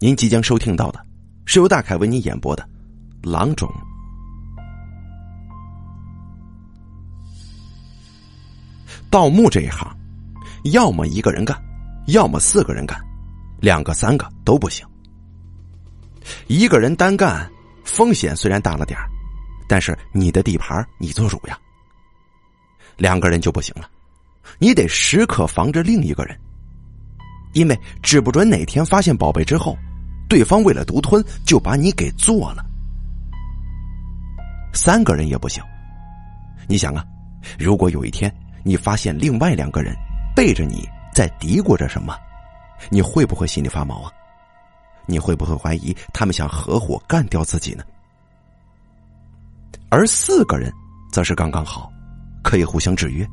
[0.00, 1.04] 您即将收听到的
[1.44, 2.62] 是由大凯为您演播的
[3.30, 3.68] 《狼种》。
[9.10, 9.90] 盗墓这一行，
[10.72, 11.60] 要么一个人干，
[12.06, 12.96] 要么四个人干，
[13.58, 14.86] 两个、三个都不行。
[16.46, 17.50] 一个人单干，
[17.82, 18.96] 风险虽然大了点
[19.68, 21.58] 但是你的地盘你做主呀。
[22.96, 23.90] 两个人就不行了，
[24.60, 26.38] 你得时刻防着另一个人。
[27.54, 29.76] 因为指不准哪天发现宝贝之后，
[30.28, 32.64] 对方为了独吞就把你给做了。
[34.72, 35.62] 三个人也不行。
[36.68, 37.04] 你想啊，
[37.58, 38.32] 如果有一天
[38.62, 39.96] 你发现另外两个人
[40.36, 42.14] 背着你在嘀咕着什么，
[42.90, 44.12] 你会不会心里发毛啊？
[45.06, 47.82] 你会不会怀疑他们想合伙干掉自己呢？
[49.88, 50.70] 而四个人
[51.10, 51.90] 则是刚刚好，
[52.42, 53.26] 可以互相制约。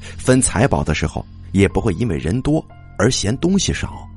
[0.00, 2.64] 分财宝的时候也不会因为人多。
[3.00, 4.07] 而嫌东西少，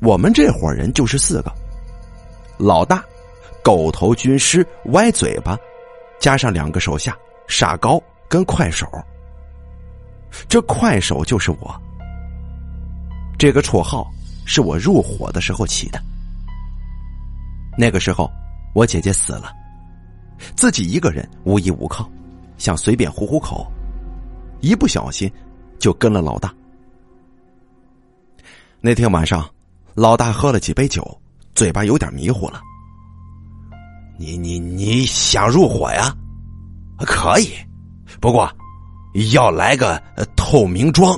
[0.00, 1.52] 我们这伙人就是四个：
[2.58, 3.02] 老大，
[3.62, 5.58] 狗头军师，歪嘴巴，
[6.18, 7.16] 加上两个手下
[7.48, 8.86] 傻高跟快手。
[10.48, 11.82] 这快手就是我。
[13.38, 14.10] 这个绰号
[14.44, 16.00] 是我入伙的时候起的。
[17.76, 18.30] 那个时候，
[18.74, 19.52] 我姐姐死了，
[20.56, 22.08] 自己一个人无依无靠，
[22.58, 23.66] 想随便糊糊口，
[24.60, 25.30] 一不小心。
[25.76, 26.54] 就跟了老大。
[28.80, 29.46] 那天晚上，
[29.94, 31.20] 老大喝了几杯酒，
[31.54, 32.60] 嘴巴有点迷糊了。
[34.18, 36.14] 你你你想入伙呀？
[36.98, 37.52] 可以，
[38.20, 38.50] 不过
[39.32, 40.02] 要来个
[40.36, 41.16] 透明装。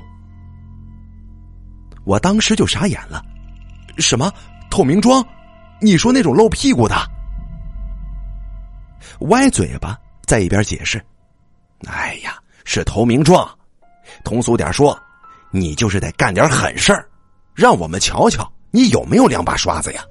[2.04, 3.24] 我当时就傻眼了，
[3.98, 4.30] 什么
[4.70, 5.26] 透明装？
[5.80, 6.94] 你说那种露屁股的？
[9.20, 11.02] 歪嘴巴在一边解释
[11.88, 13.48] ：“哎呀，是透明装。”
[14.22, 14.98] 通俗点说，
[15.50, 17.08] 你就是得干点狠事儿，
[17.54, 20.02] 让我们瞧瞧你有没有两把刷子呀！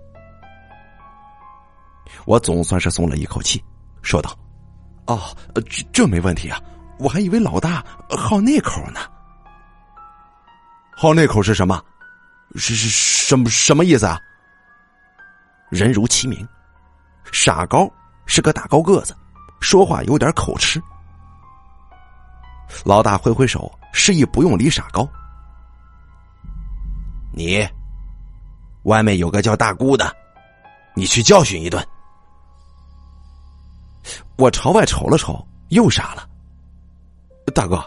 [2.25, 3.63] 我总算是松了一口气，
[4.01, 4.35] 说道
[5.05, 6.59] ：“哦，这这没问题啊，
[6.97, 9.01] 我还以为老大好那口呢。
[10.97, 11.83] 好那口是什么？
[12.55, 14.19] 是是什么什么意思啊？”
[15.69, 16.47] 人如其名，
[17.31, 17.91] 傻高
[18.25, 19.15] 是个大高个子，
[19.59, 20.81] 说话有点口吃。
[22.83, 25.07] 老大挥挥手，示意不用理傻高。
[27.31, 27.67] 你，
[28.85, 30.15] 外面有个叫大姑的，
[30.95, 31.85] 你去教训一顿。
[34.37, 36.27] 我朝外瞅了瞅，又傻了。
[37.53, 37.83] 大哥，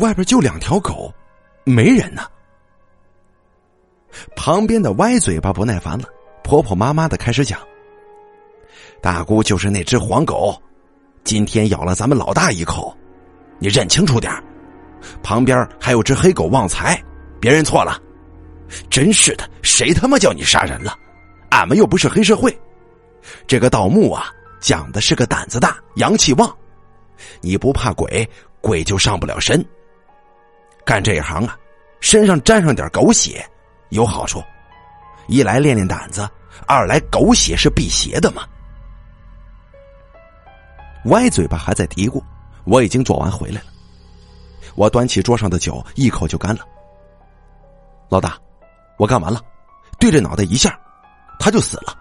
[0.00, 1.12] 外边就两条狗，
[1.64, 2.22] 没人呢。
[4.34, 6.04] 旁边的歪嘴巴不耐烦了，
[6.42, 7.60] 婆婆妈妈的开始讲
[9.00, 10.60] ：“大姑就是那只黄狗，
[11.22, 12.96] 今天咬了咱们老大一口。”
[13.62, 14.32] 你认清楚点
[15.22, 17.00] 旁边还有只黑狗旺财，
[17.38, 18.00] 别认错了。
[18.88, 20.96] 真是的，谁他妈叫你杀人了？
[21.50, 22.56] 俺们又不是黑社会。
[23.46, 26.56] 这个盗墓啊，讲的是个胆子大、阳气旺。
[27.40, 28.28] 你不怕鬼，
[28.60, 29.64] 鬼就上不了身。
[30.84, 31.58] 干这一行啊，
[32.00, 33.44] 身上沾上点狗血
[33.90, 34.42] 有好处，
[35.28, 36.28] 一来练练胆子，
[36.66, 38.46] 二来狗血是辟邪的嘛。
[41.06, 42.22] 歪嘴巴还在嘀咕。
[42.64, 43.66] 我已经做完回来了，
[44.76, 46.60] 我端起桌上的酒，一口就干了。
[48.10, 48.38] 老大，
[49.00, 49.40] 我干完了，
[49.98, 50.78] 对着脑袋一下，
[51.38, 51.96] 他就死了。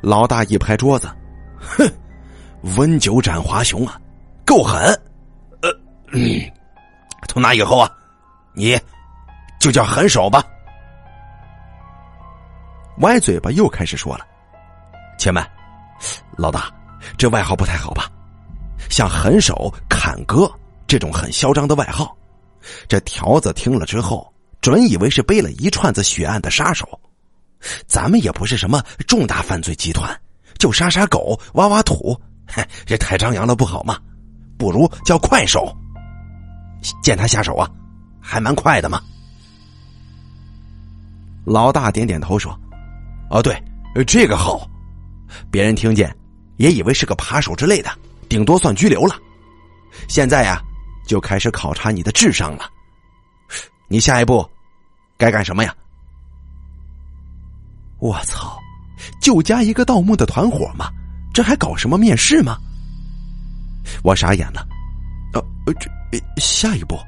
[0.00, 1.06] 老大一拍桌子，
[1.60, 1.86] 哼，
[2.78, 4.00] 温酒斩华雄啊，
[4.46, 4.80] 够狠！
[5.60, 5.70] 呃，
[7.28, 7.90] 从那以后啊，
[8.54, 8.80] 你
[9.60, 10.42] 就叫狠手吧。
[13.00, 14.26] 歪嘴巴又开始说了
[15.20, 15.46] ：“且慢，
[16.38, 16.72] 老大，
[17.18, 18.10] 这外号不太好吧？”
[18.88, 20.50] 像狠手、砍哥
[20.86, 22.16] 这种很嚣张的外号，
[22.88, 27.00] 这条子听了之后，准以为是背了一串子血案的杀手。
[27.86, 30.18] 咱们也不是什么重大犯罪集团，
[30.58, 32.20] 就杀杀狗、挖挖土，
[32.86, 33.98] 这太张扬了不好吗？
[34.56, 35.76] 不如叫快手。
[37.02, 37.68] 见他下手啊，
[38.20, 39.02] 还蛮快的嘛。
[41.44, 42.56] 老大点点头说
[43.30, 43.60] ：“哦，对，
[44.06, 44.68] 这个好，
[45.50, 46.14] 别人听见
[46.58, 47.90] 也以为是个扒手之类的。”
[48.28, 49.16] 顶多算拘留了，
[50.06, 50.60] 现在呀，
[51.06, 52.70] 就开始考察你的智商了。
[53.88, 54.46] 你下一步
[55.18, 55.74] 该干什么呀？
[57.98, 58.56] 我操！
[59.20, 60.88] 就加一个盗墓的团伙吗？
[61.34, 62.56] 这还搞什么面试吗？
[64.04, 64.66] 我傻眼了。
[65.34, 65.90] 呃呃，这
[66.40, 66.98] 下一步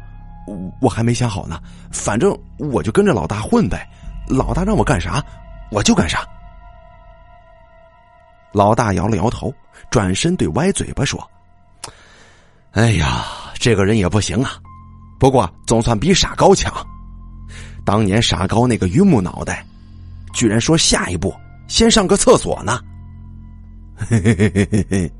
[0.81, 1.61] 我还没想好呢。
[1.93, 3.89] 反正我就跟着老大混呗，
[4.29, 5.25] 老大让我干啥，
[5.71, 6.27] 我就干啥。
[8.53, 9.55] 老大摇了摇头，
[9.91, 11.31] 转身对歪嘴巴说
[12.73, 13.25] ：“哎呀，
[13.55, 14.59] 这个人也不行啊，
[15.21, 16.73] 不过总算比傻高强。
[17.85, 19.65] 当年傻高那个榆木脑袋，
[20.33, 21.35] 居然说下一步
[21.69, 22.81] 先上个厕所呢。
[23.97, 25.13] 嘿嘿嘿嘿嘿嘿。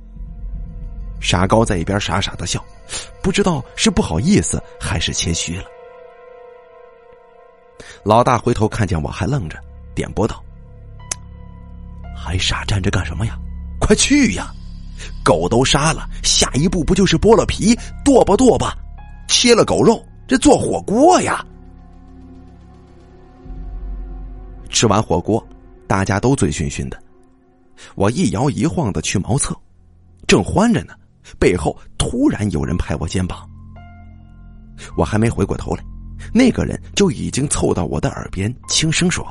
[1.21, 2.65] 傻高在一边傻傻的笑，
[3.23, 5.65] 不知道是不好意思还是谦虚了。
[8.05, 9.59] 老大回头看见我还愣着，
[9.95, 10.43] 点拨道
[12.17, 13.39] ：“还傻站着干什么呀？
[13.79, 14.51] 快去呀！
[15.23, 18.79] 狗都杀了，下一步不就是剥了皮，剁吧剁吧，
[19.29, 21.45] 切了狗肉，这做火锅呀！”
[24.71, 25.47] 吃完火锅，
[25.87, 27.03] 大家都醉醺醺的，
[27.95, 29.55] 我一摇一晃的去茅厕，
[30.27, 30.95] 正欢着呢。
[31.39, 33.49] 背后突然有人拍我肩膀，
[34.97, 35.85] 我还没回过头来，
[36.33, 39.25] 那个人就已经凑到我的耳边轻声说：“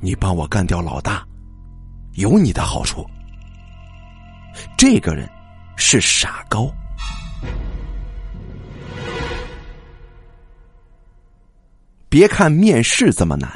[0.00, 1.24] 你帮我干掉老大，
[2.14, 3.06] 有你的好处。”
[4.76, 5.26] 这个人
[5.76, 6.68] 是傻高。
[12.10, 13.48] 别看面试这么难，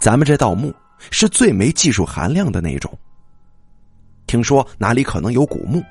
[0.00, 0.74] 咱们这盗墓
[1.10, 2.98] 是最没技术含量的那种。
[4.26, 5.82] 听说哪里可能有古墓，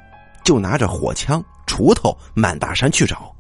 [0.44, 3.32] 就拿着火枪、锄头满大山去找。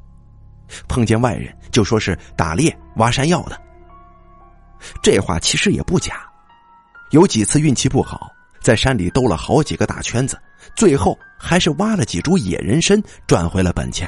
[0.88, 3.60] 碰见外人就说是打猎、挖山药的。
[5.02, 6.22] 这话其实也不假。
[7.10, 10.40] 有几次运气不好，在山里兜了好几个大圈子，
[10.76, 14.08] 最后还是挖了几株野人参赚回了本钱。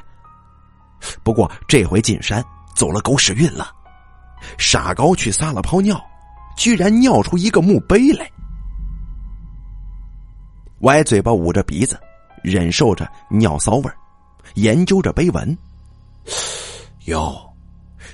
[1.23, 2.45] 不过这回进山
[2.75, 3.71] 走了狗屎运了，
[4.57, 6.01] 傻高去撒了泡尿，
[6.57, 8.29] 居然尿出一个墓碑来。
[10.81, 11.99] 歪嘴巴捂着鼻子，
[12.43, 13.91] 忍受着尿骚味
[14.55, 15.57] 研究着碑文。
[17.05, 17.35] 哟，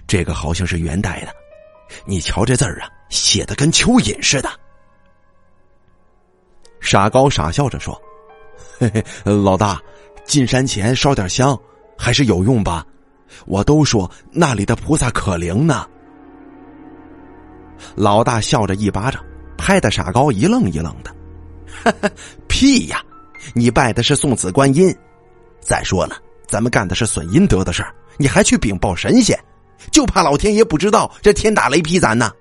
[0.06, 1.34] 这个好像是元代的，
[2.06, 4.50] 你瞧这字儿啊，写的跟蚯蚓似的。
[6.82, 8.00] 傻高傻笑着说
[8.80, 9.82] ：“嘿嘿，老大，
[10.26, 11.58] 进山前烧点香
[11.98, 12.86] 还是有用吧？
[13.46, 15.88] 我都说那里的菩萨可灵呢。”
[17.96, 19.24] 老大笑着一巴掌
[19.58, 21.16] 拍的傻高一愣一愣的。
[21.84, 22.10] 哈哈，
[22.48, 23.02] 屁呀！
[23.54, 24.94] 你拜的是送子观音，
[25.62, 26.18] 再说了，
[26.48, 29.38] 咱们干的是损阴德的事儿，你还去禀报神仙，
[29.92, 32.32] 就怕老天爷不知道这天打雷劈咱呢。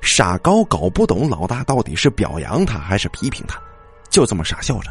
[0.00, 3.60] 傻高搞不懂老大到底是表扬他还是批评他，
[4.08, 4.90] 就这么傻笑着。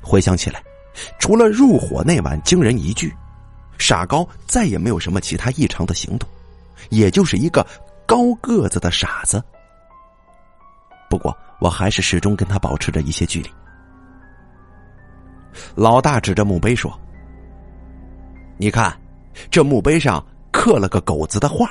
[0.00, 0.62] 回想起来，
[1.18, 3.14] 除了入伙那晚惊人一句，
[3.78, 6.28] 傻高再也没有什么其他异常的行动，
[6.90, 7.66] 也就是一个
[8.06, 9.42] 高个子的傻子。
[11.10, 13.50] 不过，我还是始终跟他保持着一些距离。
[15.74, 16.92] 老大指着墓碑说
[18.58, 18.92] ：“你看，
[19.50, 21.70] 这墓碑上刻了个狗子的画，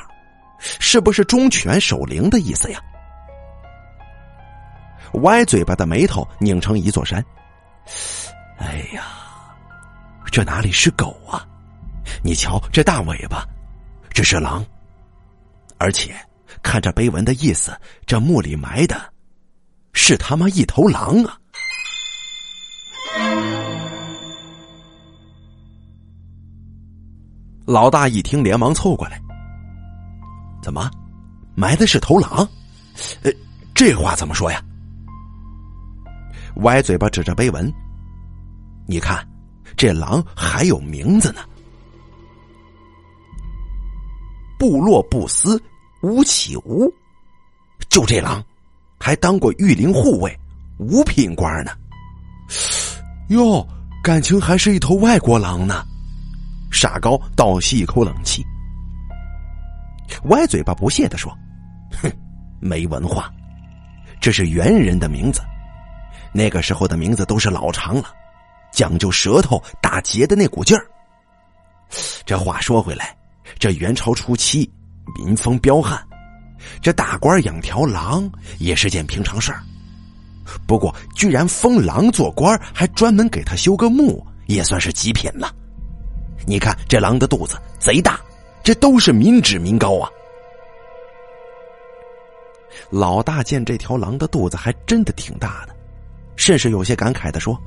[0.59, 2.79] 是不是忠犬守灵的意思呀？”
[5.23, 7.23] 歪嘴巴的眉头拧成一座山。
[8.57, 9.03] 哎呀，
[10.31, 11.45] 这哪里是狗啊？
[12.21, 13.45] 你瞧这大尾巴，
[14.11, 14.65] 这是狼。
[15.77, 16.15] 而且
[16.61, 17.75] 看这碑文的意思，
[18.05, 19.13] 这墓里埋的。
[19.95, 21.37] 是他妈一头狼啊！
[27.65, 29.21] 老大一听，连忙凑过来
[30.63, 30.89] ：“怎么，
[31.55, 32.47] 埋的是头狼？
[33.21, 33.31] 呃，
[33.75, 34.59] 这话怎么说呀？”
[36.63, 37.71] 歪嘴巴指着碑文
[38.87, 39.23] ：“你看，
[39.77, 41.41] 这狼还有名字呢。
[44.57, 45.61] 部落不思
[46.01, 46.91] 吴起吴，
[47.89, 48.43] 就这狼。”
[48.99, 50.33] 还当过御林护卫，
[50.77, 51.73] 五品官呢。
[53.27, 53.67] 哟，
[54.01, 55.83] 感情还是一头外国狼呢。
[56.71, 58.41] 傻高倒吸一口冷气，
[60.29, 61.37] 歪嘴巴不屑的说
[62.01, 62.09] ：“哼，
[62.61, 63.29] 没文化，
[64.21, 65.41] 这是猿人的名字。
[66.31, 68.05] 那个时候的名字都是老长了，
[68.71, 70.87] 讲究舌头打结的那股劲儿。
[72.25, 73.13] 这话说回来，
[73.63, 74.69] 这元朝初期
[75.17, 75.97] 民风彪悍。”
[76.83, 78.29] 这大官养条狼
[78.59, 79.63] 也是件平常事儿，
[80.67, 85.55] 不过居然封狼做官，还专门给他修个墓，也算是极品了。
[86.45, 88.19] 你看这狼的肚子贼大，
[88.65, 90.09] 这都是民脂民膏啊！
[92.89, 95.73] 老大见这条狼的肚子还真的挺大的，
[96.35, 97.57] 甚是有些感慨的说：“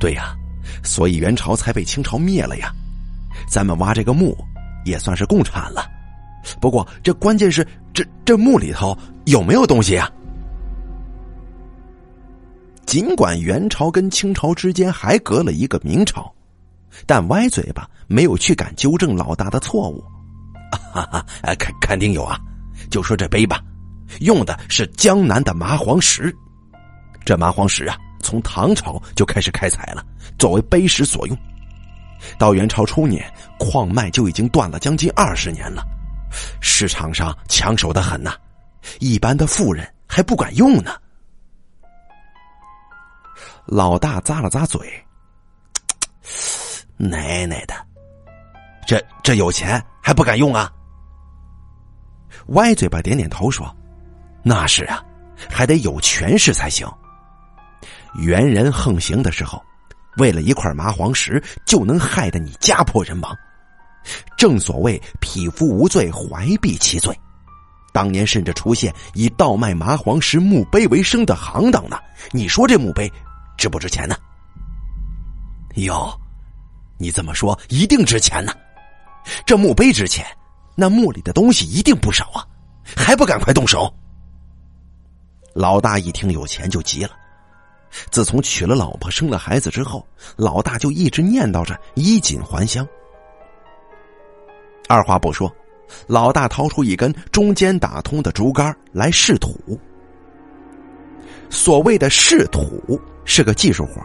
[0.00, 0.34] 对呀，
[0.82, 2.72] 所以元朝才被清朝灭了呀。
[3.46, 4.36] 咱们挖这个墓，
[4.84, 5.84] 也算是共产了。”
[6.60, 8.96] 不过，这关键是这这墓里头
[9.26, 10.10] 有没有东西啊？
[12.86, 16.32] 尽管元朝跟清朝之间还隔了一个明朝，
[17.06, 20.02] 但歪嘴巴没有去敢纠正老大的错误。
[20.92, 21.24] 哈哈，
[21.58, 22.40] 肯肯定有啊！
[22.90, 23.60] 就说这碑吧，
[24.20, 26.34] 用的是江南的麻黄石。
[27.24, 30.04] 这麻黄石啊，从唐朝就开始开采了，
[30.38, 31.36] 作为碑石所用。
[32.38, 35.82] 到元朝初年，矿脉就已经断了将近二十年了，
[36.60, 38.34] 市场上抢手的很呐，
[38.98, 40.96] 一般的富人还不敢用呢。
[43.66, 44.80] 老大咂了咂嘴，
[46.96, 47.74] 奶奶的，
[48.86, 50.72] 这这有钱还不敢用啊？
[52.48, 53.74] 歪嘴巴点点头说
[54.42, 55.04] ：“那是啊，
[55.48, 56.86] 还得有权势才行。
[58.14, 59.62] 猿人横行的时候。”
[60.20, 63.36] 为了一块麻黄石，就能害得你家破人亡。
[64.36, 67.18] 正所谓“匹夫无罪，怀璧其罪”。
[67.92, 71.98] 当年甚至出现以倒卖麻黄石墓碑为生的行当呢。
[72.30, 73.10] 你说这墓碑
[73.58, 74.14] 值不值钱呢？
[75.74, 76.12] 哟，
[76.98, 78.52] 你这么说一定值钱呢。
[79.44, 80.24] 这墓碑值钱，
[80.76, 82.46] 那墓里的东西一定不少啊，
[82.96, 83.92] 还不赶快动手？
[85.54, 87.10] 老大一听有钱就急了。
[88.10, 90.06] 自从娶了老婆、生了孩子之后，
[90.36, 92.86] 老大就一直念叨着衣锦还乡。
[94.88, 95.52] 二话不说，
[96.06, 99.58] 老大掏出一根中间打通的竹竿来试土。
[101.48, 104.00] 所谓的试土是个技术活，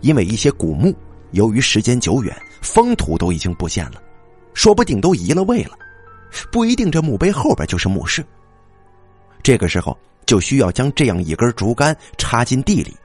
[0.00, 0.94] 因为一些古墓
[1.32, 4.02] 由于时间久远，封土都已经不见了，
[4.54, 5.78] 说不定都移了位了，
[6.50, 8.24] 不一定这墓碑后边就是墓室。
[9.42, 9.96] 这个时候。
[10.26, 12.96] 就需要将这样一根竹竿插进地里，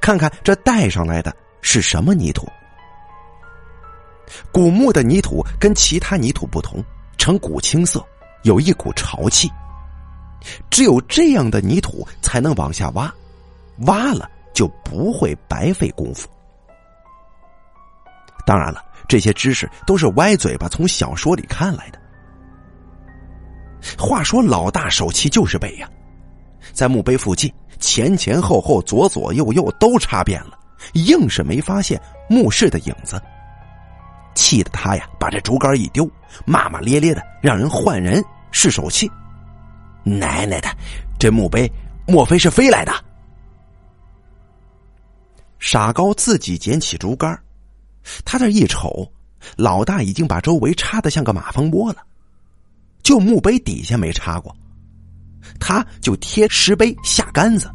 [0.00, 2.48] 看看这带上来的是什么泥土。
[4.52, 6.82] 古墓的泥土跟其他泥土不同，
[7.18, 8.04] 呈古青色，
[8.42, 9.50] 有一股潮气。
[10.70, 13.12] 只有这样的泥土才能往下挖，
[13.86, 16.28] 挖了就不会白费功夫。
[18.46, 22.00] 当然了，这些知识都是歪嘴巴从小说里看来的。
[23.98, 25.88] 话说老大手气就是背呀。
[26.80, 30.58] 在墓碑附近，前前后后、左左右右都查遍了，
[30.94, 33.22] 硬是没发现墓室的影子。
[34.34, 36.10] 气得他呀，把这竹竿一丢，
[36.46, 39.06] 骂骂咧咧的，让人换人试手气。
[40.04, 40.74] 奶奶的，
[41.18, 41.70] 这墓碑
[42.06, 42.94] 莫非是飞来的？
[45.58, 47.38] 傻高自己捡起竹竿，
[48.24, 49.06] 他这一瞅，
[49.54, 51.98] 老大已经把周围插的像个马蜂窝了，
[53.02, 54.56] 就墓碑底下没插过。
[55.60, 57.70] 他就贴石碑下杆子，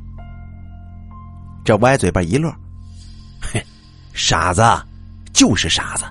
[1.64, 2.54] 这歪嘴巴一乐，
[3.40, 3.64] 嘿，
[4.14, 4.62] 傻子，
[5.32, 6.04] 就是傻子，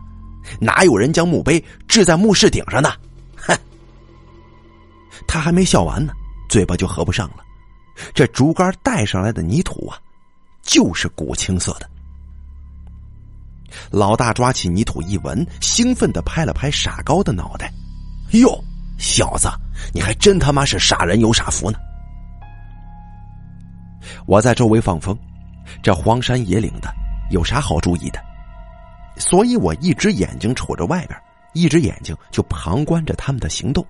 [0.61, 2.89] 哪有人将墓碑置在墓室顶上的？
[3.37, 3.55] 哼！
[5.27, 6.13] 他还没笑完呢，
[6.49, 7.45] 嘴巴就合不上了。
[8.15, 9.99] 这竹竿带上来的泥土啊，
[10.63, 11.91] 就是古青色的。
[13.91, 17.73] 老大抓起泥土一闻，兴奋的拍了拍傻高的脑袋，
[18.31, 18.63] 哟！
[18.97, 19.49] 小子，
[19.93, 21.79] 你还真他妈是傻人有傻福呢！
[24.27, 25.17] 我在周围放风，
[25.83, 26.93] 这荒山野岭的，
[27.31, 28.23] 有啥好注意的？
[29.17, 31.19] 所以我一只眼睛瞅着外边，
[31.53, 33.85] 一只眼睛就旁观着他们的行动。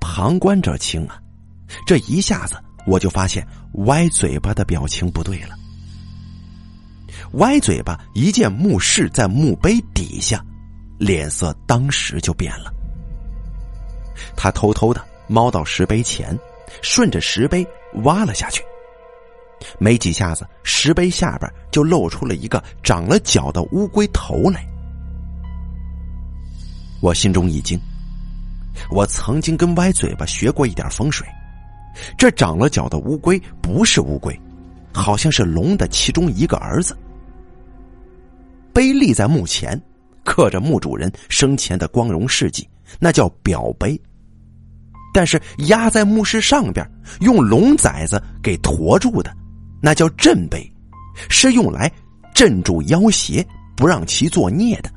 [0.00, 1.20] 旁观者清啊，
[1.86, 2.56] 这一下子
[2.86, 3.46] 我就发现
[3.86, 5.56] 歪嘴巴的表情不对了。
[7.32, 10.44] 歪嘴巴一见墓室在墓碑底下，
[10.98, 12.72] 脸色当时就变了。
[14.36, 16.38] 他偷偷的猫到石碑前，
[16.82, 17.66] 顺着石碑
[18.04, 18.62] 挖了下去。
[19.78, 24.64] 没几下子，石碑下边就露出了一个长了角的乌龟头来。
[27.00, 27.78] 我心中一惊，
[28.90, 31.26] 我曾经跟歪嘴巴学过一点风水，
[32.18, 34.38] 这长了角的乌龟不是乌龟，
[34.92, 36.96] 好像是龙的其中一个儿子。
[38.74, 39.80] 碑立在墓前，
[40.22, 44.00] 刻着墓主人生前的光荣事迹，那叫表碑。
[45.12, 46.86] 但是压在墓室上边，
[47.20, 49.34] 用龙崽子给驮住的，
[49.80, 50.70] 那叫镇碑，
[51.30, 51.90] 是用来
[52.34, 54.90] 镇住妖邪，不让其作孽的。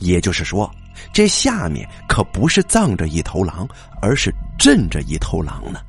[0.00, 0.70] 也就是说，
[1.14, 3.66] 这下面可不是葬着一头狼，
[4.02, 5.80] 而是镇着一头狼呢。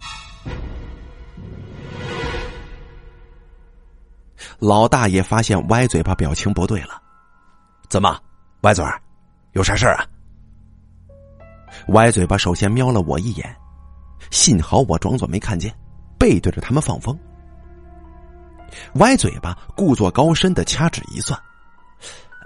[4.57, 7.01] 老大爷发现歪嘴巴表情不对了，
[7.89, 8.17] 怎么，
[8.61, 9.01] 歪嘴儿，
[9.51, 10.05] 有啥事啊？
[11.89, 13.55] 歪嘴巴首先瞄了我一眼，
[14.29, 15.74] 幸好我装作没看见，
[16.17, 17.17] 背对着他们放风。
[18.96, 21.39] 歪嘴巴故作高深的掐指一算，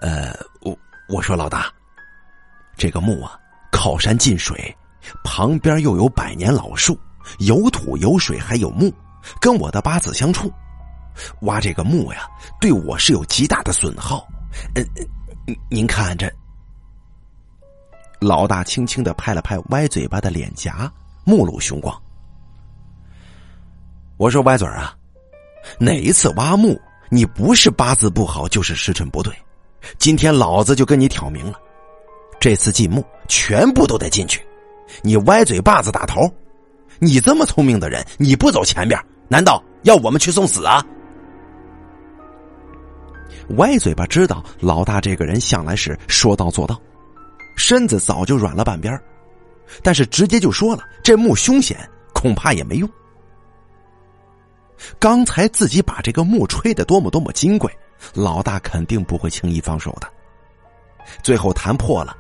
[0.01, 0.77] 呃，我
[1.09, 1.71] 我说老大，
[2.77, 3.37] 这个墓啊
[3.71, 4.73] 靠山近水，
[5.23, 6.97] 旁边又有百年老树，
[7.39, 8.93] 有土有水还有木，
[9.41, 10.49] 跟我的八字相冲，
[11.41, 12.27] 挖这个墓呀
[12.61, 14.25] 对我是有极大的损耗。
[14.75, 14.83] 呃，
[15.69, 16.31] 您看这。
[18.23, 20.91] 老大轻轻的拍了拍歪嘴巴的脸颊，
[21.25, 21.95] 目露凶光。
[24.17, 24.95] 我说：“歪嘴啊，
[25.77, 29.33] 哪一次挖墓你不是八字不好，就是时辰不对。
[29.97, 31.59] 今天老子就跟你挑明了，
[32.39, 34.41] 这次进墓全部都得进去。
[35.01, 36.21] 你歪嘴巴子打头，
[36.99, 40.85] 你这么聪明的人，你不走前边，难道要我们去送死啊？
[43.57, 46.79] 歪嘴巴知道老大这个人向来是说到做到，
[47.55, 48.99] 身子早就软了半边
[49.81, 51.77] 但是直接就说了，这墓凶险，
[52.13, 52.89] 恐怕也没用。
[54.99, 57.71] 刚才自己把这个墓吹得多么多么金贵，
[58.13, 60.07] 老大肯定不会轻易放手的。
[61.21, 62.15] 最后谈破了，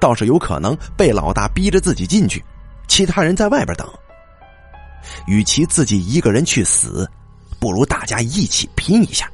[0.00, 2.44] 倒是有可能被老大逼着自己进去，
[2.88, 3.88] 其他人在外边等。
[5.26, 7.08] 与其自己一个人去死，
[7.60, 9.30] 不如大家一起拼一下。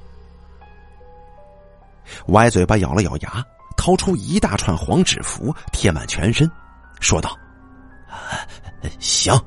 [2.29, 3.45] 歪嘴巴咬了咬牙，
[3.77, 6.51] 掏出一大串黄纸符贴满全身，
[7.01, 7.37] 说道
[8.99, 9.39] ：“行，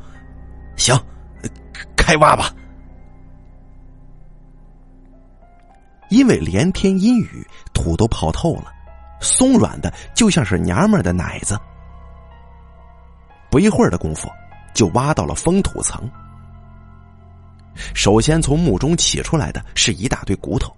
[0.76, 0.96] 行，
[1.96, 2.54] 开挖吧。”
[6.10, 8.72] 因为连天阴雨，土都泡透了，
[9.20, 11.60] 松软的就像是娘们的奶子。
[13.50, 14.32] 不一会儿的功夫，
[14.74, 16.10] 就挖到了封土层。
[17.94, 20.74] 首先从墓中取出来的是一大堆骨头，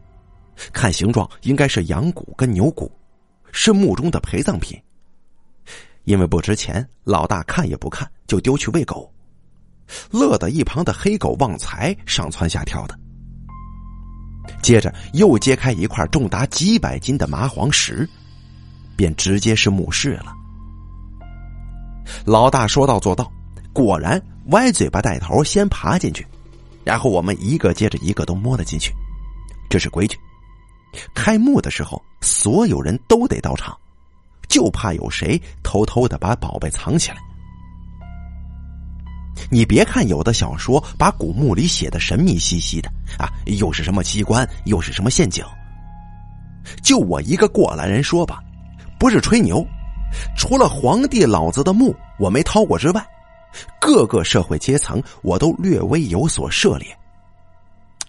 [0.73, 2.91] 看形状应该是羊骨跟牛骨，
[3.51, 4.79] 是墓中的陪葬品。
[6.05, 9.13] 因为不值钱，老大看也不看，就丢去喂狗，
[10.09, 12.97] 乐得一旁的黑狗旺财上蹿下跳的。
[14.61, 18.09] 接着又揭开一块重达几百斤的麻黄石，
[18.95, 20.33] 便直接是墓室了。
[22.25, 23.31] 老大说到做到，
[23.71, 26.25] 果然歪嘴巴带头先爬进去，
[26.83, 28.91] 然后我们一个接着一个都摸了进去。
[29.69, 30.17] 这是规矩，
[31.13, 33.77] 开墓的时候所有人都得到场，
[34.47, 37.17] 就怕有谁偷偷的把宝贝藏起来。
[39.49, 45.45] 你别看有的小说把古墓里写的神秘兮兮的啊，又是什么机关，又是什么陷阱。
[46.83, 48.43] 就我一个过来人说吧，
[48.99, 49.65] 不是吹牛，
[50.35, 53.05] 除了皇帝老子的墓我没掏过之外，
[53.79, 56.87] 各个社会阶层我都略微有所涉猎。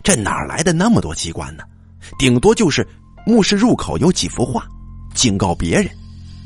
[0.03, 1.63] 这哪来的那么多机关呢？
[2.19, 2.87] 顶多就是
[3.27, 4.67] 墓室入口有几幅画，
[5.15, 5.89] 警告别人：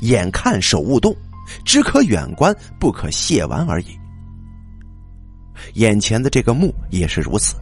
[0.01, 1.15] 眼看手勿动，
[1.63, 3.97] 只可远观，不可亵玩而已。
[5.75, 7.55] 眼前的这个墓也是如此，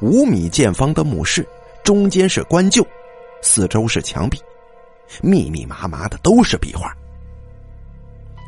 [0.00, 1.46] 五米见方的墓室，
[1.82, 2.86] 中间是棺柩，
[3.42, 4.38] 四周是墙壁，
[5.20, 6.94] 密密麻麻的都是壁画。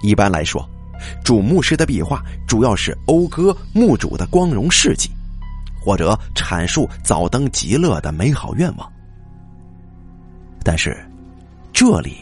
[0.02, 0.66] 一般来说，
[1.24, 5.10] 主墓室的壁画主要是讴歌墓主的光荣事迹，
[5.82, 8.90] 或者阐述早登极乐的美好愿望。
[10.64, 10.96] 但是，
[11.72, 12.18] 这里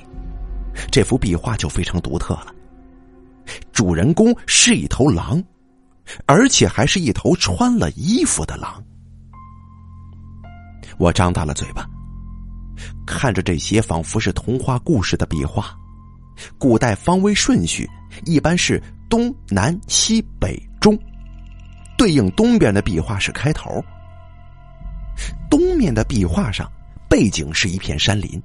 [0.91, 2.47] 这幅壁画就非常独特了，
[3.73, 5.43] 主人公是一头狼。
[6.27, 8.83] 而且还是一头穿了衣服的狼。
[10.99, 11.89] 我张大了嘴巴，
[13.07, 15.73] 看着这些仿佛是童话故事的壁画。
[16.59, 17.89] 古代方位顺序
[18.25, 20.99] 一般是东南西北中，
[22.01, 23.85] 对应东边的壁画是开头。
[25.51, 26.67] 东面的壁画上，
[27.11, 28.43] 背景是一片山林，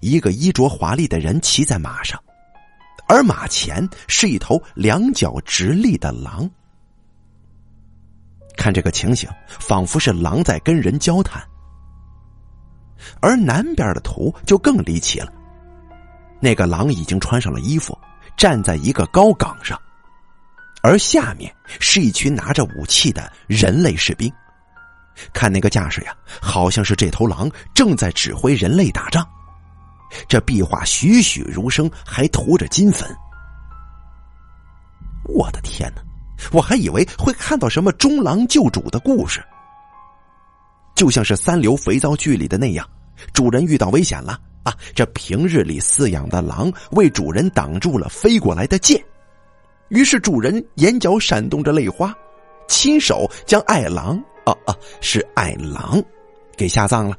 [0.00, 2.18] 一个衣着华丽的人骑在马上。
[3.06, 6.50] 而马前是一头两脚直立的狼，
[8.56, 11.46] 看这个情形，仿佛是狼在跟人交谈。
[13.20, 15.30] 而南边的图就更离奇了，
[16.40, 17.96] 那个狼已经穿上了衣服，
[18.34, 19.78] 站在一个高岗上，
[20.86, 24.32] 而下面是一群拿着武器的人类士兵，
[25.32, 29.26] 看那个架势呀，好像是这头狼正在指挥人类打仗。
[30.28, 33.04] 这壁画栩栩如生，还涂着金粉。
[35.24, 36.02] 我的天哪！
[36.52, 39.44] 我还以为会看到什么中狼救主的故事，
[40.94, 42.88] 就像是三流肥皂剧里的那样，
[43.32, 44.72] 主人遇到危险了啊！
[44.94, 49.04] 这平日里饲养的狼为主人挡住了飞过来的箭，
[49.88, 52.14] 于是主人眼角闪动着泪花，
[52.68, 56.02] 亲手将爱狼啊啊，是爱狼
[56.56, 57.16] 给下葬了。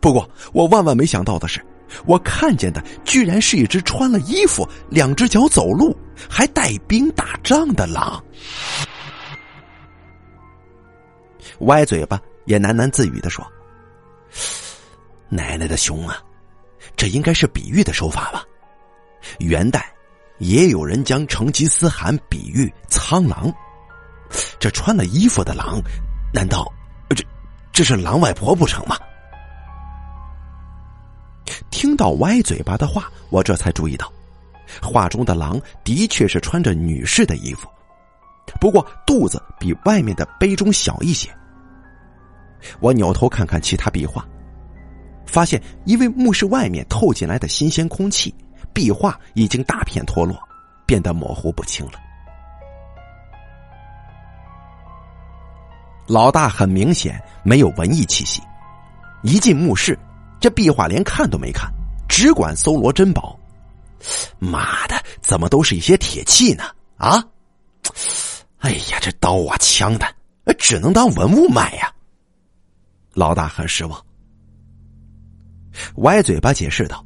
[0.00, 1.64] 不过，我万万没想到的是，
[2.06, 5.96] 我看见的居然是一只穿了衣服、两只脚走路、
[6.28, 8.22] 还带兵打仗的狼。
[11.60, 13.44] 歪嘴巴也喃喃自语的说
[15.28, 16.22] ：“奶奶的熊啊，
[16.96, 18.44] 这应该是比喻的手法吧？
[19.40, 19.92] 元代
[20.38, 23.52] 也有人将成吉思汗比喻苍狼，
[24.58, 25.80] 这穿了衣服的狼，
[26.32, 26.70] 难道
[27.10, 27.24] 这
[27.72, 28.96] 这是狼外婆不成吗？”
[31.70, 34.12] 听到歪嘴巴的话，我这才注意到，
[34.82, 37.68] 画中的狼的确是穿着女士的衣服，
[38.60, 41.28] 不过肚子比外面的杯中小一些。
[42.80, 44.26] 我扭头看看其他壁画，
[45.24, 48.34] 发现因为墓室外面透进来的新鲜空气，
[48.78, 50.38] 壁画已经大片脱落，
[50.86, 51.94] 变得模糊不清了。
[56.06, 58.40] 老大很明显没有文艺气息，
[59.24, 59.98] 一进墓室，
[60.38, 61.68] 这壁画连看都没看，
[62.08, 63.36] 只管搜罗珍宝。
[64.38, 66.62] 妈的，怎么都是一些铁器呢？
[66.98, 67.20] 啊！
[68.58, 70.06] 哎呀，这刀啊枪的，
[70.56, 71.92] 只能当文物卖呀！
[73.12, 74.00] 老大很失望，
[75.96, 77.04] 歪嘴巴解释道：“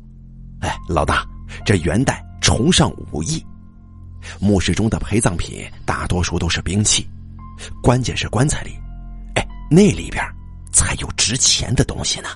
[0.61, 1.27] 哎，老大，
[1.65, 3.45] 这元代崇尚武艺，
[4.41, 7.09] 墓室中的陪葬品大多数都是兵器，
[7.83, 8.73] 关键是棺材里，
[9.35, 10.25] 哎，那里边
[10.73, 12.29] 才有值钱的东西呢。”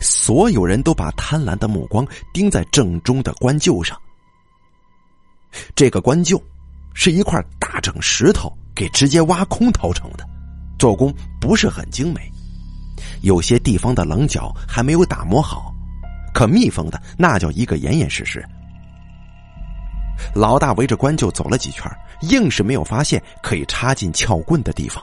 [0.00, 3.98] 所有人都把贪婪的目光盯在正中的棺柩上。
[5.74, 6.42] 这个棺柩
[6.94, 10.26] 是一块大整石头给直接挖空掏成的，
[10.78, 12.30] 做工不是很精美，
[13.22, 15.73] 有些地方的棱角还没有打磨好，
[16.34, 18.44] 可密封的那叫一个严严实实。
[20.34, 21.90] 老大围着棺柩走了几圈，
[22.22, 25.02] 硬是没有发现可以插进撬棍的地方。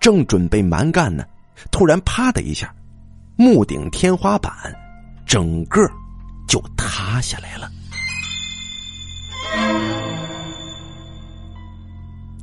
[0.00, 1.24] 正准备蛮干呢，
[1.70, 2.74] 突然啪的一下。
[3.36, 4.52] 木顶天花板
[5.26, 5.80] 整个
[6.46, 7.68] 就塌下来了，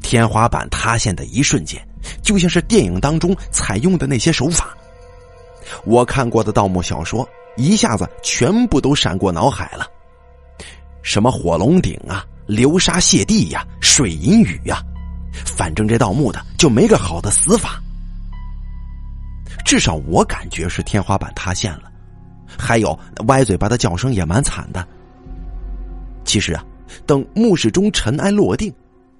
[0.01, 1.81] 天花板塌陷的一瞬间，
[2.21, 4.75] 就像是电影当中采用的那些手法。
[5.85, 9.85] 我看过的盗墓小说一下子全部都闪过脑海了，
[11.01, 14.81] 什么火龙顶啊、流沙泻地呀、水银雨呀，
[15.45, 17.81] 反正这盗墓的就没个好的死法。
[19.65, 21.91] 至少我感觉是天花板塌陷了，
[22.57, 24.85] 还有歪嘴巴的叫声也蛮惨的。
[26.23, 26.63] 其实啊，
[27.05, 28.73] 等墓室中尘埃落定，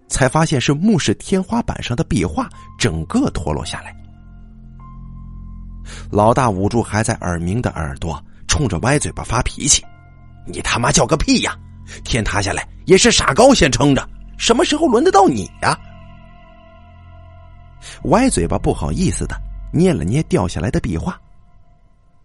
[0.07, 3.95] 才发现是墓室天花板上的壁画整个脱落下来。
[6.09, 9.83] 老大捂住还在耳鸣的耳朵，冲着歪嘴巴发脾气
[10.45, 11.57] ：“你他妈叫个屁呀！
[12.03, 15.77] 天塌下来也是傻高先撑着，什么时候轮得到你呀？”
[18.05, 19.35] 歪嘴巴不好意思的。
[19.73, 21.17] 捏了捏掉下来的壁画，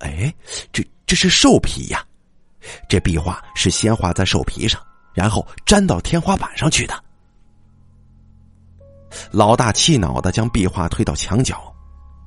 [0.01, 0.35] 哎，
[0.73, 2.05] 这这是兽皮呀！
[2.88, 4.81] 这壁画是先画在兽皮上，
[5.14, 7.05] 然后粘到天花板上去的。
[9.31, 11.73] 老大气恼的将壁画推到墙角，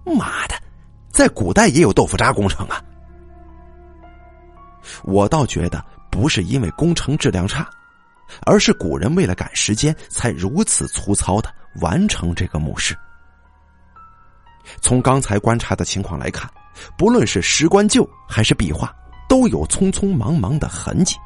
[0.06, 0.56] 妈的，
[1.20, 2.82] 在古代也有豆腐渣工程啊！
[5.04, 7.70] 我倒觉得不是因为工程质量差，
[8.46, 12.98] 而是古人为了赶时间，才如此粗糙的完成这个墓室。
[14.80, 16.50] 从刚才观察的情况来看，
[16.98, 18.90] 不论是石棺旧还是壁画，
[19.28, 21.18] 都有匆匆忙忙的痕迹。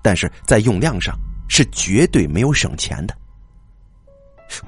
[0.00, 1.14] 但是在用量上
[1.50, 3.14] 是绝对没有省钱的。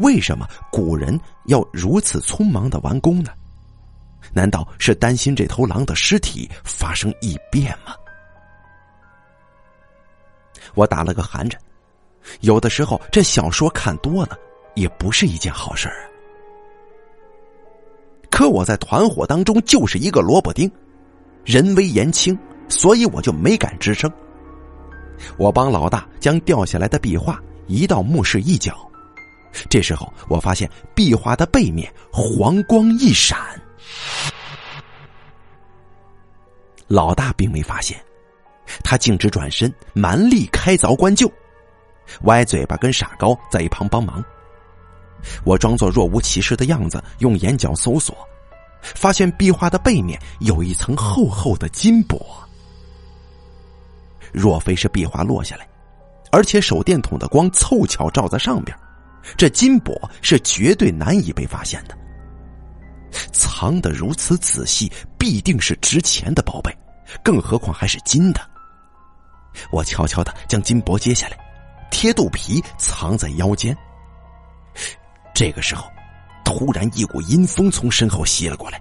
[0.01, 3.31] 为什么古人要如此匆忙的完工呢？
[4.33, 7.95] 难道是担心这头狼的尸体发生异变吗？
[10.75, 11.61] 我打了个寒颤。
[12.41, 14.39] 有的时候，这小说看多了
[14.75, 16.09] 也不是一件好事儿。
[18.31, 20.71] 可我在团伙当中就是一个萝卜丁，
[21.45, 24.11] 人微言轻，所以我就没敢吱声。
[25.37, 28.91] 我帮老大将掉下来的壁画移到墓室一角，
[29.69, 33.39] 这时候我发现壁画的背面黄光一闪，
[36.89, 37.99] 老大并没发现，
[38.85, 41.31] 他径直转身，蛮力开凿棺柩，
[42.25, 44.23] 歪嘴巴跟傻高在一旁帮忙。
[45.45, 48.15] 我装作若无其事的样子，用眼角搜索，
[48.83, 52.21] 发现壁画的背面有一层厚厚的金箔。
[54.33, 55.67] 若非是壁画落下来，
[56.31, 58.77] 而且手电筒的光凑巧照在上边，
[59.37, 61.97] 这金箔是绝对难以被发现的。
[63.33, 66.77] 藏得如此仔细，必定是值钱的宝贝，
[67.23, 68.41] 更何况还是金的。
[69.71, 71.37] 我悄悄的将金箔揭下来，
[71.91, 73.77] 贴肚皮，藏在腰间。
[75.35, 75.91] 这个时候，
[76.45, 78.81] 突然一股阴风从身后袭了过来，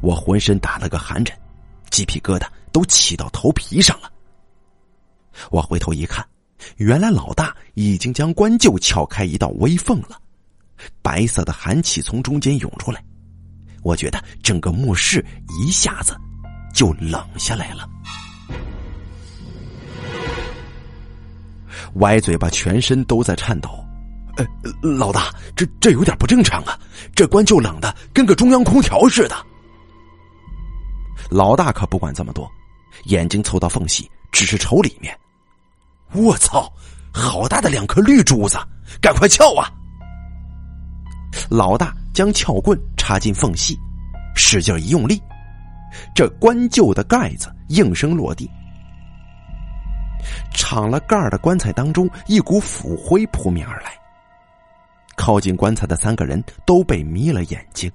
[0.00, 1.36] 我浑身打了个寒颤，
[1.90, 4.10] 鸡皮疙瘩都起到头皮上了。
[5.50, 6.26] 我回头一看，
[6.76, 10.18] 原来老大已经将棺柩撬开一道微缝了，
[11.02, 13.02] 白色的寒气从中间涌出来，
[13.82, 15.24] 我觉得整个墓室
[15.60, 16.16] 一下子
[16.74, 17.88] 就冷下来了。
[21.94, 23.70] 歪嘴巴全身都在颤抖。
[24.36, 24.46] 呃，
[24.82, 26.78] 老大，这这有点不正常啊！
[27.14, 29.36] 这棺就冷的跟个中央空调似的。
[31.30, 32.46] 老大可不管这么多，
[33.04, 35.18] 眼睛凑到缝隙，只是瞅里面。
[36.12, 36.70] 我操，
[37.14, 38.58] 好大的两颗绿珠子，
[39.00, 39.72] 赶快撬啊！
[41.50, 43.78] 老大将撬棍插进缝隙，
[44.34, 45.20] 使劲一用力，
[46.14, 48.50] 这棺柩的盖子应声落地。
[50.52, 53.92] 敞了盖的棺材当中，一股腐灰扑面而来。
[55.16, 57.90] 靠近棺材的三个人都被迷了眼睛，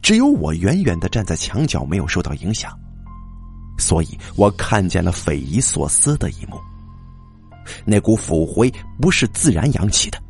[0.00, 2.78] 只有我远远的站在墙角，没有受到影响。
[3.78, 6.60] 所以我看见了匪夷所思的一幕：
[7.84, 10.21] 那股腐灰不是自然扬起的，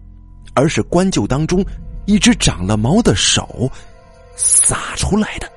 [0.54, 1.64] 而是棺柩当中
[2.06, 3.70] 一只长了毛的手
[4.36, 5.50] 撒出来的。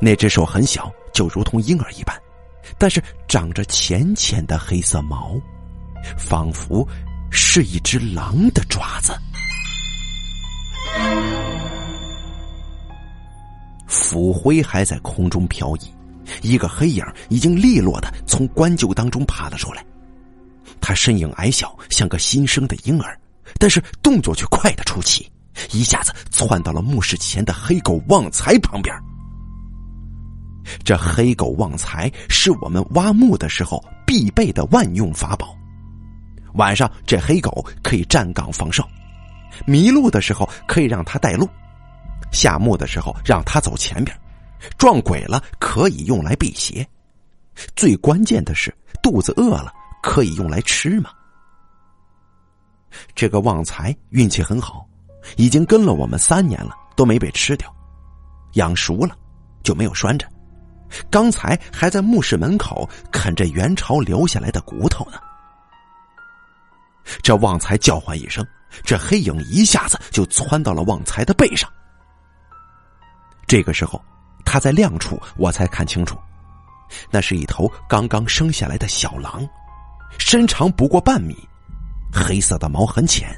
[0.00, 2.16] 那只手很小，就如同婴儿一般。
[2.78, 5.34] 但是长着浅浅的黑色毛，
[6.16, 6.86] 仿佛
[7.30, 9.12] 是一只狼的爪子。
[13.86, 15.92] 腐灰还在空中飘逸，
[16.42, 19.84] 一个黑影已经利落的从棺柩当中爬了出来。
[20.80, 23.18] 他身影矮小，像个新生的婴儿，
[23.58, 25.30] 但是动作却快得出奇，
[25.70, 28.94] 一下子窜到了墓室前的黑狗旺财旁边。
[30.84, 35.56] 这黑狗旺财是我们挖墓的时候必备的万用法宝。
[36.54, 38.88] 晚上，这黑狗可以站岗防哨，
[39.66, 41.48] 迷路的时候可以让它带路，
[42.30, 44.16] 下墓的时候让它走前边，
[44.76, 46.86] 撞鬼了可以用来辟邪。
[47.74, 51.10] 最关键的是，肚子饿了可以用来吃嘛。
[53.14, 54.86] 这个旺财运气很好，
[55.36, 57.72] 已经跟了我们三年了，都没被吃掉，
[58.54, 59.16] 养熟了
[59.62, 60.26] 就没有拴着。
[61.10, 65.18] 刚才还在墓室门口啃着元朝留下来的骨头呢。
[67.22, 68.46] 这旺财叫唤一声，
[68.84, 71.70] 这黑影一下子就窜到了旺财的背上。
[73.46, 74.02] 这个时候，
[74.44, 76.18] 他在亮处，我才看清楚，
[77.10, 79.48] 那是一头刚刚生下来的小狼，
[80.18, 81.36] 身长不过半米，
[82.12, 83.28] 黑色的毛很浅。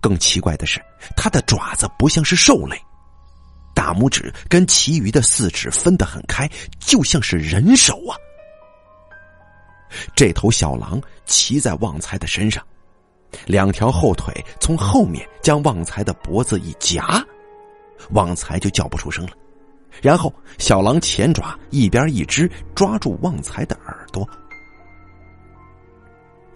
[0.00, 0.80] 更奇怪的是，
[1.16, 2.80] 它的爪子不像是兽类。
[3.74, 8.14] 大拇指跟其余的四指分得很开，就像是人手啊！
[10.14, 12.64] 这头小狼骑在旺财的身上，
[13.46, 17.22] 两条后腿从后面将旺财的脖子一夹，
[18.10, 19.32] 旺财就叫不出声了。
[20.00, 24.28] 然后小狼前爪一边一只抓住旺财的耳朵。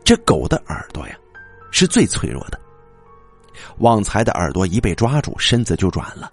[0.04, 1.14] 这狗的耳朵呀，
[1.70, 2.58] 是最脆弱的。
[3.78, 6.32] 旺财的耳朵一被抓住，身子就软了。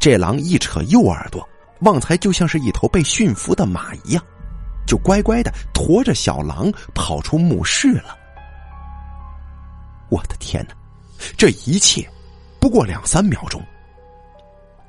[0.00, 1.46] 这狼一扯右耳朵，
[1.80, 4.24] 旺财就像是一头被驯服的马一样，
[4.86, 8.16] 就乖乖的驮着小狼跑出墓室了。
[10.08, 10.74] 我的天哪，
[11.36, 12.08] 这一切
[12.58, 13.62] 不过两三秒钟，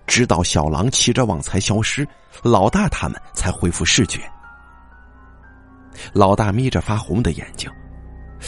[0.08, 2.08] 直到小狼骑着旺财消失，
[2.41, 4.21] 老大他们才恢复视觉。
[6.14, 7.70] 老大眯着发红的眼睛，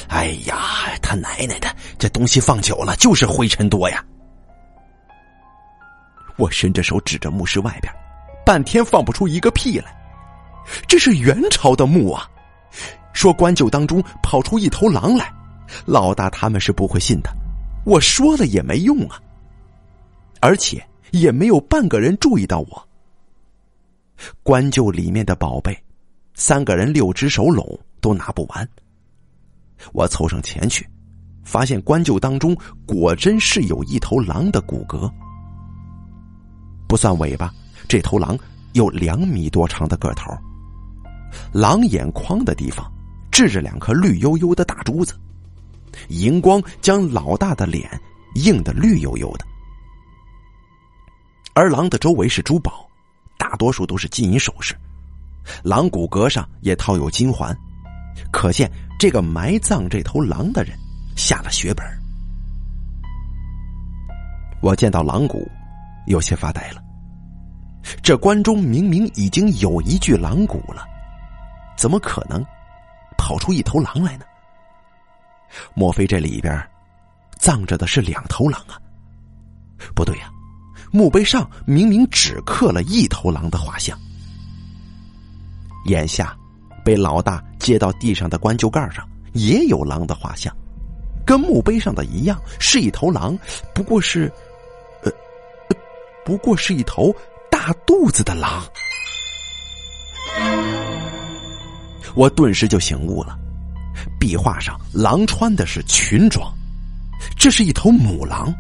[0.08, 0.58] 哎呀，
[1.02, 4.04] 他奶奶的，这东西放久了就是灰尘多呀！
[6.38, 7.94] 我伸着手指着墓室外边，
[8.46, 9.94] 半天放不出一个屁来。
[10.88, 12.30] 这是元朝的墓啊！
[13.12, 15.34] 说棺柩当中跑出一头狼来，
[15.86, 17.30] 老大他们是不会信的。
[17.86, 19.20] 我说了也没用啊，
[20.40, 22.88] 而且也没有半个人注意到我。
[24.44, 25.78] 棺柩里面的宝贝，
[26.40, 28.68] 三个人六只手拢都拿不完。
[29.92, 30.88] 我凑上前去，
[31.44, 35.12] 发现棺柩当中果真是有一头狼的骨骼。
[36.88, 37.54] 不算尾巴，
[37.90, 38.40] 这头狼
[38.72, 40.32] 有两米多长的个头。
[41.52, 42.90] 狼眼眶的地方
[43.30, 45.20] 置着两颗绿油油的大珠子，
[46.08, 48.02] 荧光将老大的脸
[48.36, 49.46] 映得绿油油的。
[51.54, 52.90] 而狼的周围是珠宝，
[53.38, 54.74] 大多数都是金银首饰。
[55.64, 57.56] 狼骨骼上也套有金环，
[58.32, 60.78] 可见这个埋葬这头狼的人
[61.16, 61.86] 下了血本。
[64.62, 65.50] 我见到狼骨。
[66.06, 66.82] 有些发呆了。
[68.02, 70.88] 这关中明明已经有一具狼骨了，
[71.78, 72.44] 怎么可能
[73.16, 74.26] 跑出一头狼来呢？
[75.76, 76.68] 莫非这里边
[77.38, 78.82] 葬着的是两头狼啊？
[79.94, 80.32] 不对呀，
[80.92, 83.96] 墓碑上明明只刻了一头狼的画像。
[85.90, 86.36] 眼下
[86.86, 90.56] 被老大接到地上的棺柩盖上也有狼的画像，
[91.26, 93.38] 跟墓碑上的一样，是一头狼，
[93.74, 94.32] 不过是。
[95.04, 95.12] 呃
[96.26, 97.12] 不过是一头
[97.50, 98.64] 大肚子的狼，
[102.14, 103.36] 我顿时就醒悟了。
[104.20, 106.54] 壁画上狼穿的是裙装，
[107.36, 108.54] 这是一头母狼，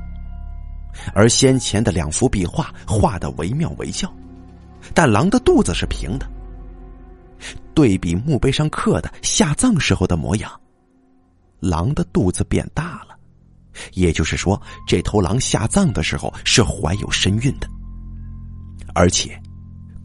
[1.13, 4.11] 而先前的两幅壁画画的惟妙惟肖，
[4.95, 6.27] 但狼的肚子是平的。
[7.73, 10.51] 对比墓碑上刻的下葬时候的模样，
[11.59, 13.17] 狼的肚子变大了，
[13.93, 17.69] 也就是说，这头狼下葬的时候是怀有身孕的，
[18.93, 19.39] 而且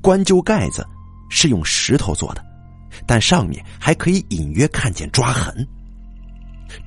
[0.00, 0.86] 棺柩盖子
[1.28, 2.44] 是用石头做的，
[3.06, 5.66] 但上面还可以隐约看见抓痕。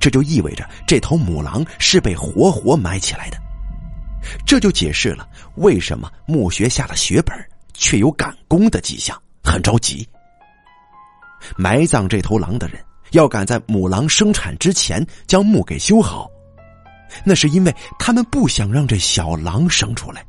[0.00, 3.38] 这就意味着这头母狼是被活活埋起来的，
[4.46, 7.34] 这就解释了为什么墓穴下的血本
[7.74, 10.06] 却有赶工的迹象，很着急。
[11.56, 16.28] 埋葬这头狼的人要赶在母狼生产之前将墓给修好，
[17.24, 20.24] 那是因为他们不想让这小狼生出来。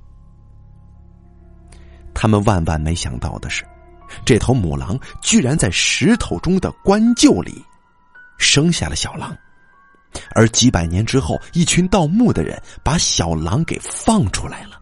[2.13, 3.65] 他们万万没想到的是，
[4.25, 7.63] 这头母狼居然在石头中的棺柩里
[8.37, 9.35] 生下了小狼。
[10.31, 14.79] 而几百年之后，一群盗墓的人把小狼给放出来了。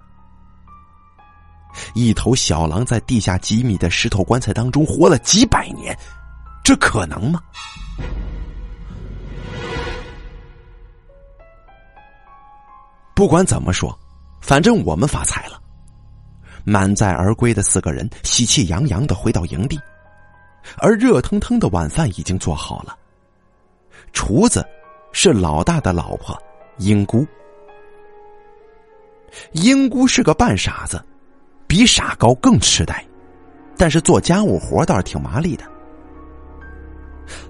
[1.93, 5.95] 一头小狼在地下几米的石头棺材当中活了几百年，
[6.67, 7.41] 这可能吗？
[13.15, 13.97] 不管怎么说，
[14.41, 15.61] 反正我们发财了。
[16.65, 19.79] 满载而归的四个人喜气洋洋的回到营地，
[20.79, 22.97] 而热腾腾的晚饭已经做好了。
[24.11, 24.67] 厨子。
[25.13, 26.37] 是老大的老婆，
[26.79, 27.25] 英姑。
[29.53, 31.01] 英姑是个半傻子，
[31.65, 33.03] 比傻高更痴呆，
[33.77, 35.63] 但是做家务活倒是挺麻利的。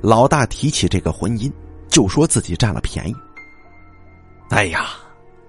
[0.01, 1.51] 老大提起这个婚姻，
[1.87, 3.15] 就说自己占了便宜。
[4.49, 4.87] 哎呀，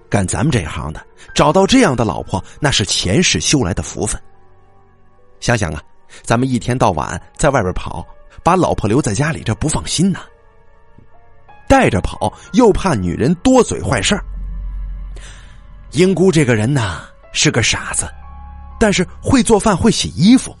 [0.09, 4.21] 干咱们这行的，找到这样的老婆，那是前世修来的福分。
[5.39, 5.81] 想想啊，
[6.23, 8.05] 咱们一天到晚在外边跑，
[8.43, 10.19] 把老婆留在家里，这不放心呐。
[11.67, 14.25] 带着跑，又怕女人多嘴坏事儿。
[15.91, 18.09] 英姑这个人呢是个傻子，
[18.79, 20.55] 但是会做饭，会洗衣服。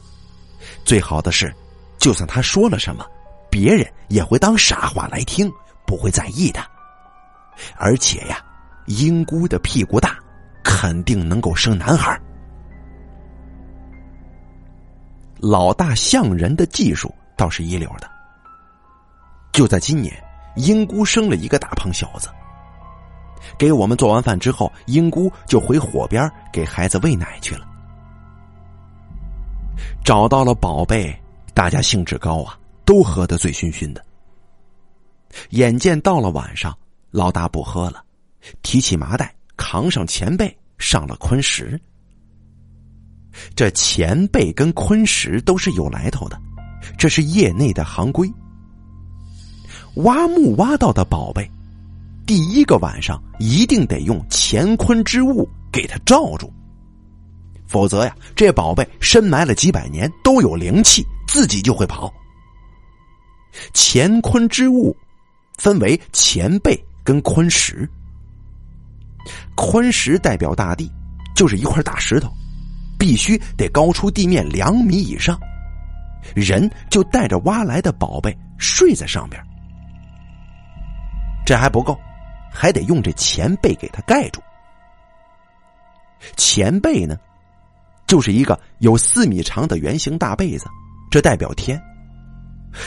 [0.85, 1.53] 最好的是，
[1.97, 3.05] 就算他说了什么，
[3.49, 5.51] 别人也会当傻话来听，
[5.85, 6.59] 不会在意的。
[7.75, 8.37] 而且呀，
[8.85, 10.17] 英姑的屁股大，
[10.63, 12.19] 肯定能够生男孩。
[15.37, 18.09] 老大像人的技术倒是一流的。
[19.51, 20.13] 就在今年。
[20.55, 22.27] 英姑生了一个大胖小子。
[23.57, 27.65] 给我们做完饭之后，英姑就回火边给孩子喂奶去了。
[30.03, 31.17] 找到了宝贝，
[31.53, 32.58] 大家兴致高啊，
[32.89, 34.03] 都喝得醉醺醺的。
[35.51, 36.75] 眼见到了晚上，
[37.11, 38.03] 老大不喝了，
[38.63, 41.79] 提起麻袋，扛上前辈，上了昆石。
[43.53, 46.41] 这前辈跟昆石都是有来头的，
[46.97, 48.27] 这是业内的行规。
[49.97, 51.47] 挖墓挖到的宝贝，
[52.25, 56.51] 第一个晚上一定得用乾坤之物给它罩住，
[57.67, 62.11] 否则呀，这宝贝深埋了几百年都有灵气，自己就会跑。
[63.73, 64.95] 乾坤之物
[65.57, 67.89] 分为乾贝跟坤石，
[69.55, 70.91] 坤石代表大地，
[71.35, 72.31] 就是一块大石头，
[72.97, 75.39] 必须得高出地面两米以上，
[76.35, 79.41] 人就带着挖来的宝贝睡在上边。
[81.45, 81.99] 这还不够，
[82.51, 84.41] 还得用这前背给它盖住。
[86.35, 87.17] 前背呢，
[88.05, 90.67] 就是一个有四米长的圆形大被子，
[91.09, 91.81] 这代表天。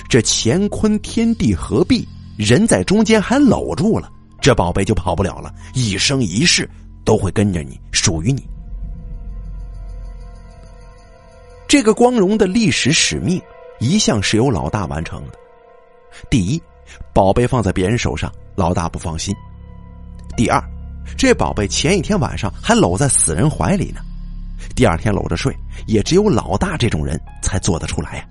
[0.08, 6.68] 这乾坤天地合璧，人在中间还搂住了，这宝贝就跑不了了，一生一世
[7.04, 8.46] 都会跟着你，属于你。
[11.66, 13.40] 这个光荣的历史使命，
[13.80, 15.38] 一向是由老大完成的。
[16.28, 16.62] 第一，
[17.14, 18.30] 宝贝放在别人手上。
[18.54, 19.34] 老大不放心。
[20.36, 20.62] 第二，
[21.16, 24.02] 这宝贝前一天晚上还搂在死人怀里呢，
[24.76, 28.26] 第二天搂着睡，也只有老大这种人才做得出来呀。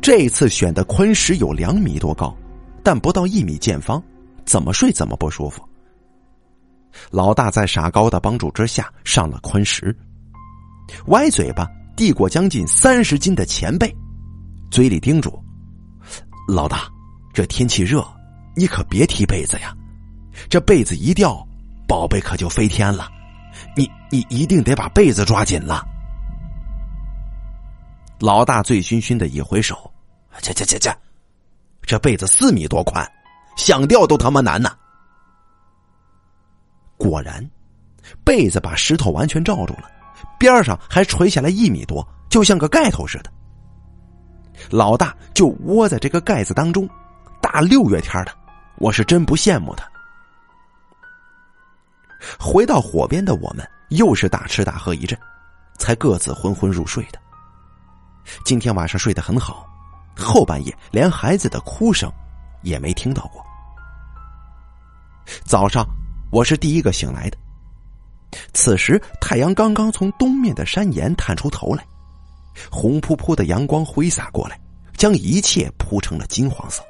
[0.00, 2.34] 这次选的坤石有两米多高，
[2.82, 4.02] 但不到一米见方，
[4.44, 5.62] 怎么睡怎么不舒服。
[7.10, 9.96] 老大在傻高的帮助之下上了坤石，
[11.06, 13.94] 歪嘴巴递过将近三十斤的前背，
[14.70, 15.42] 嘴里叮嘱
[16.46, 16.88] ：“老大。”
[17.32, 18.06] 这天气热，
[18.54, 19.74] 你可别踢被子呀！
[20.50, 21.42] 这被子一掉，
[21.88, 23.08] 宝贝可就飞天了。
[23.74, 25.82] 你你一定得把被子抓紧了。
[28.22, 29.90] 老大醉醺醺的一挥手，
[30.42, 30.88] 去去去去，
[31.82, 33.04] 这被子四米多宽，
[33.56, 34.70] 想掉都他妈难呐！
[36.96, 37.44] 果然，
[38.22, 39.90] 被子把石头完全罩住了，
[40.38, 43.32] 边上还垂下来一米多，就像个盖头似的。
[44.70, 46.88] 老大就窝在这个盖子当中。
[47.40, 48.32] 大六月天的，
[48.76, 49.84] 我是真不羡慕他。
[52.38, 55.18] 回到火边的我们，又是大吃大喝一阵，
[55.76, 57.20] 才各自昏昏入睡的。
[58.44, 59.66] 今天晚上睡得很好，
[60.16, 62.10] 后半夜连孩子的哭声
[62.62, 63.44] 也没听到过。
[65.44, 65.86] 早上
[66.30, 67.38] 我是第一个醒来的。
[68.52, 71.84] 此时太阳刚刚从东面的山岩探出头来，
[72.70, 74.58] 红扑扑的阳光挥洒过来，
[74.96, 76.82] 将一切铺成了金黄色。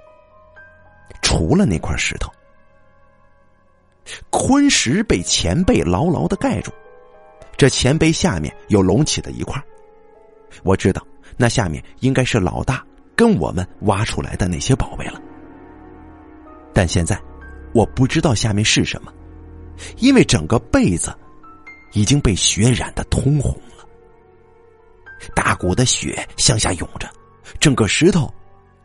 [1.20, 2.30] 除了那块石头，
[4.30, 6.72] 昆石被前背牢牢的盖住，
[7.57, 9.61] 这前背下面有隆起的一块。
[10.62, 11.05] 我知道
[11.37, 12.85] 那下面应该是老大
[13.16, 15.20] 跟我们挖出来的那些宝贝了，
[16.72, 17.20] 但现在
[17.74, 19.12] 我不知道下面是什么，
[19.99, 21.14] 因为整个被子
[21.93, 23.85] 已经被血染的通红了，
[25.35, 27.09] 大股的血向下涌着，
[27.61, 28.33] 整个石头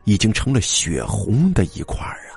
[0.05, 2.33] 已经成了血红的一块儿啊！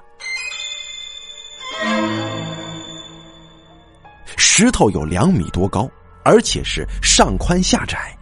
[4.37, 5.91] 石头有两米多高，
[6.25, 8.17] 而且是上宽下窄。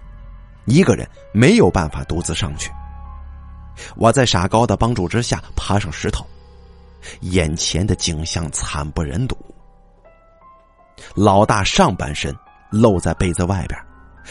[0.68, 2.70] 一个人没有办法独自上去。
[3.96, 6.26] 我在傻高的帮助之下爬上石头，
[7.20, 9.36] 眼前的景象惨不忍睹。
[11.14, 12.34] 老大上半身
[12.70, 13.80] 露在被子外边，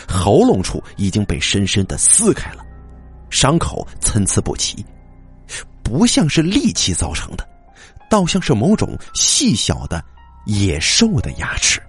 [0.07, 2.63] 喉咙处已经被深深的撕开了，
[3.29, 4.85] 伤口参差不齐，
[5.81, 7.47] 不像是利器造成的，
[8.09, 10.03] 倒像是某种细小的
[10.45, 11.81] 野兽的牙齿。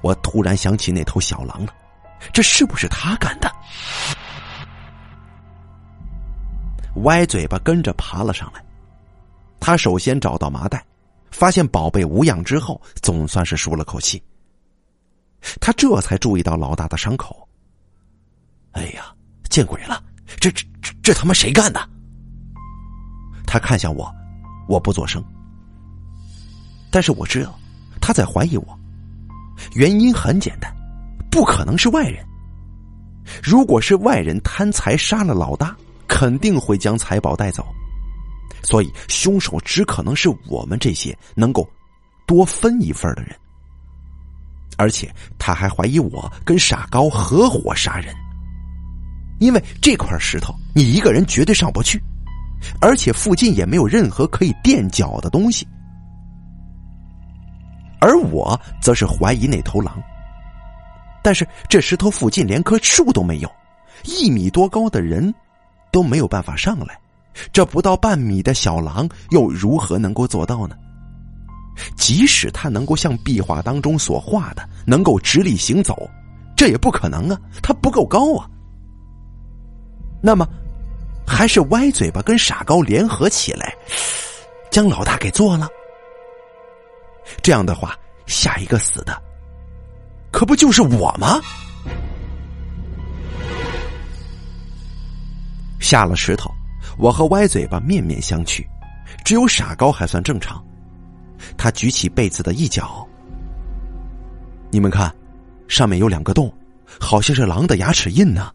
[0.00, 1.74] 我突然想起那头小狼了。
[2.32, 3.50] 这是不是他干的？
[7.02, 8.64] 歪嘴巴跟着爬了上来。
[9.60, 10.84] 他首先找到麻袋，
[11.30, 14.22] 发现宝贝无恙之后，总算是舒了口气。
[15.60, 17.48] 他这才注意到老大的伤口。
[18.72, 19.14] 哎呀，
[19.50, 20.02] 见鬼了！
[20.40, 21.88] 这这这这他妈谁干的？
[23.46, 24.12] 他看向我，
[24.68, 25.22] 我不作声。
[26.90, 27.58] 但是我知道
[28.00, 28.78] 他在怀疑我，
[29.74, 30.74] 原因很简单。
[31.34, 32.24] 不可能是外人。
[33.42, 35.76] 如果是外人贪财杀了老大，
[36.06, 37.66] 肯定会将财宝带走，
[38.62, 41.68] 所以凶手只可能是我们这些能够
[42.24, 43.34] 多分一份的人。
[44.76, 48.14] 而且他还怀疑我跟傻高合伙杀人，
[49.40, 52.00] 因为这块石头你一个人绝对上不去，
[52.80, 55.66] 而且附近也没有任何可以垫脚的东西。
[58.00, 60.00] 而我则是怀疑那头狼。
[61.24, 63.50] 但是这石头附近连棵树都没有，
[64.04, 65.34] 一米多高的人
[65.90, 67.00] 都没有办法上来，
[67.50, 70.76] 这不到半米的小狼又如何能够做到呢？
[71.96, 76.08] 即使他能够像壁画当中所画的能够直立行走，
[76.54, 78.46] 这也不可能啊，他不够高啊。
[80.22, 80.46] 那么，
[81.26, 83.74] 还是歪嘴巴跟傻高联合起来，
[84.70, 85.66] 将老大给做了。
[87.42, 87.96] 这样的话，
[88.26, 89.20] 下一个死的。
[90.34, 91.40] 可不就是我吗？
[95.78, 96.50] 下了石头，
[96.98, 98.66] 我和歪嘴巴面面相觑，
[99.24, 100.60] 只有傻高还算正常。
[101.56, 103.06] 他举起被子的一角，
[104.72, 105.14] 你们看，
[105.68, 106.52] 上面有两个洞，
[106.98, 108.50] 好像是狼的牙齿印呢。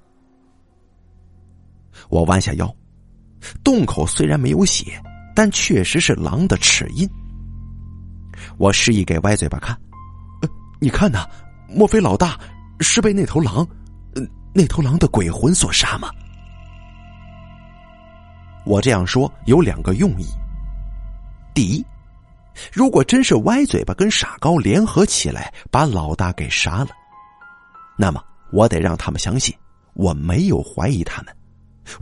[2.10, 2.76] 我弯下腰，
[3.64, 5.02] 洞口虽然没有血，
[5.34, 7.10] 但确实是狼的齿印。
[8.58, 9.80] 我示意给歪嘴巴看，
[10.82, 11.26] 你看呐。
[11.72, 12.39] 莫非老大
[12.80, 13.67] 是被那头狼，
[14.53, 16.09] 那头狼的鬼魂所杀吗？
[18.65, 20.26] 我这样说有两个用意。
[21.53, 21.86] 第一，
[22.72, 26.89] 如果真是歪嘴巴跟傻高联合起来把老大给杀了，
[27.97, 29.55] 那么我得让他们相信
[29.93, 31.36] 我没有怀疑他们，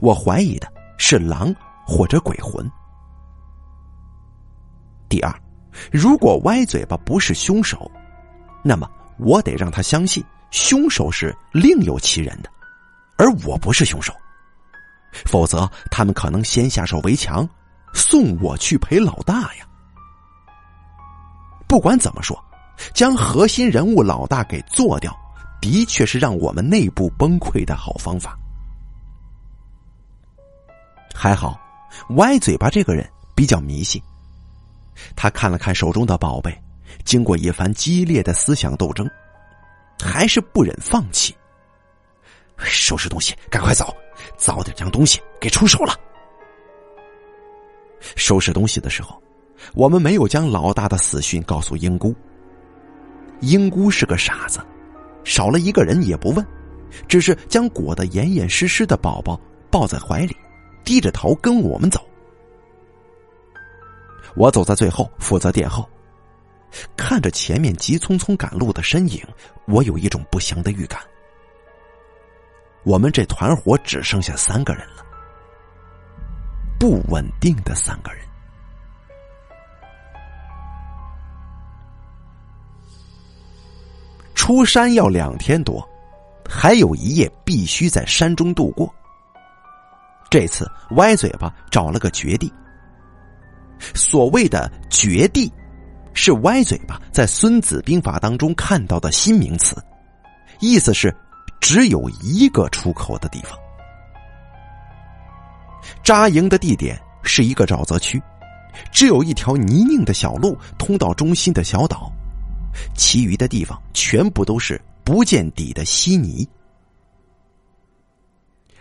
[0.00, 1.54] 我怀疑的是狼
[1.86, 2.68] 或者鬼魂。
[5.08, 5.34] 第二，
[5.92, 7.90] 如果歪嘴巴不是凶手，
[8.62, 8.88] 那么。
[9.18, 12.50] 我得让他相信凶手是另有其人的，
[13.16, 14.14] 而我不是凶手，
[15.26, 17.48] 否则他们可能先下手为强，
[17.92, 19.66] 送我去陪老大呀。
[21.66, 22.42] 不管怎么说，
[22.94, 25.14] 将核心人物老大给做掉，
[25.60, 28.38] 的确是让我们内部崩溃的好方法。
[31.14, 31.60] 还好，
[32.10, 34.00] 歪嘴巴这个人比较迷信，
[35.16, 36.56] 他看了看手中的宝贝。
[37.08, 39.10] 经过一番激烈的思想斗争，
[39.98, 41.34] 还是不忍放弃。
[42.58, 43.96] 收拾东西，赶快走，
[44.36, 45.98] 早点将东西给出手了。
[48.14, 49.18] 收拾东西的时候，
[49.72, 52.14] 我们没有将老大的死讯告诉英姑。
[53.40, 54.60] 英姑是个傻子，
[55.24, 56.46] 少了一个人也不问，
[57.08, 59.40] 只是将裹得严严实实的宝宝
[59.70, 60.36] 抱在怀里，
[60.84, 62.06] 低着头跟我们走。
[64.36, 65.88] 我走在最后，负责殿后。
[66.96, 69.22] 看着前面急匆匆赶路的身影
[69.66, 71.00] 我有一种不祥的预感。
[72.84, 75.04] 我们这团伙只剩下三个人了
[76.78, 78.24] 不稳定的三个人。
[84.34, 85.86] 出山要两天多
[86.48, 88.92] 还有一夜必须在山中度过。
[90.30, 92.50] 这次歪嘴巴找了个绝地。
[93.94, 95.52] 所谓的绝地
[96.20, 99.80] 是歪嘴巴在《孙子兵法》当中看到的新名词，
[100.58, 101.14] 意思是
[101.60, 103.56] 只有一个出口的地方。
[106.02, 108.20] 扎营的地点是一个沼泽区，
[108.90, 112.10] 只有一条泥泞的小路通到中心的小岛，
[112.96, 116.46] 其余的地方全部都是不见底的稀泥。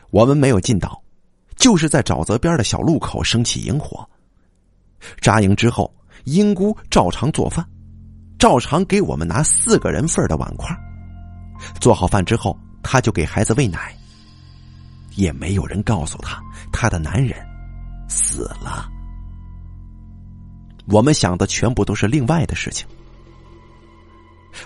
[0.10, 1.00] 我们没有进岛。
[1.56, 4.08] 就是在沼泽边的小路口升起营火。
[5.20, 5.92] 扎营之后，
[6.28, 7.66] 英姑照常做饭，
[8.38, 10.76] 照常给我们拿四个人份的碗筷。
[11.80, 13.96] 做好饭之后，他就给孩子喂奶。
[15.16, 17.34] 也没有人告诉他，他的男人
[18.10, 18.88] 死了。
[20.90, 22.86] 我们想的全部都是另外的事情。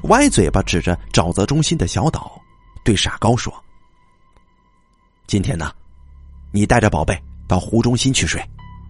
[0.03, 2.41] 歪嘴巴指着沼泽中心的小岛，
[2.83, 3.53] 对傻高说
[5.27, 5.71] ：“今天呢？”
[6.51, 8.43] 你带着宝贝到湖中心去睡，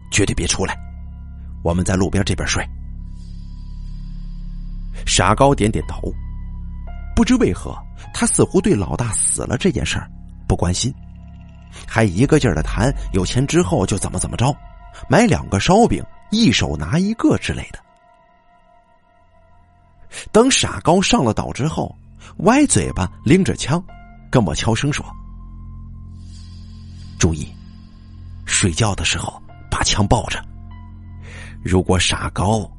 [0.09, 0.90] 绝对别出来。
[1.63, 2.67] 我们在路边这边睡。
[5.05, 6.13] 傻高点点头，
[7.15, 7.75] 不知为何，
[8.13, 10.09] 他似乎对老大死了这件事儿
[10.47, 10.93] 不关心，
[11.87, 14.55] 还一个劲儿的谈有钱之后就怎么怎么着，
[15.09, 17.79] 买两个烧饼，一手拿一个之类的。
[20.31, 21.95] 等傻高上了岛之后，
[22.39, 23.83] 歪嘴巴拎着枪，
[24.29, 25.05] 跟我悄声说。
[27.17, 27.47] 注意，
[28.45, 30.43] 睡觉的时候把枪抱着。
[31.63, 32.69] 如果傻高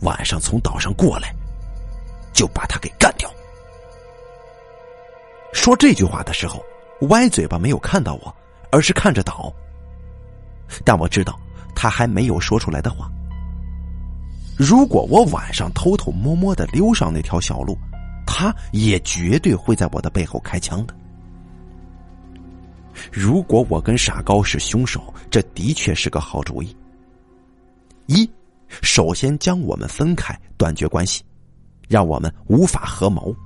[0.00, 1.34] 晚上从岛上过来，
[2.32, 3.28] 就把他给干掉。
[5.52, 6.62] 说这句话的时候，
[7.08, 8.34] 歪嘴巴没有看到我，
[8.70, 9.52] 而是看着岛。
[10.84, 11.38] 但我知道
[11.74, 13.10] 他还没有说出来的话。
[14.56, 17.76] 如果我晚上偷偷摸摸的溜上那条小路，
[18.26, 20.94] 他也绝对会在我的背后开枪的。
[23.10, 26.76] 如果我跟傻高是凶手，这的确是个好主意。
[28.08, 28.28] 一，
[28.80, 31.22] 首先将我们分开，断绝关系，
[31.88, 33.36] 让我们无法合谋。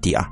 [0.00, 0.26] 第二，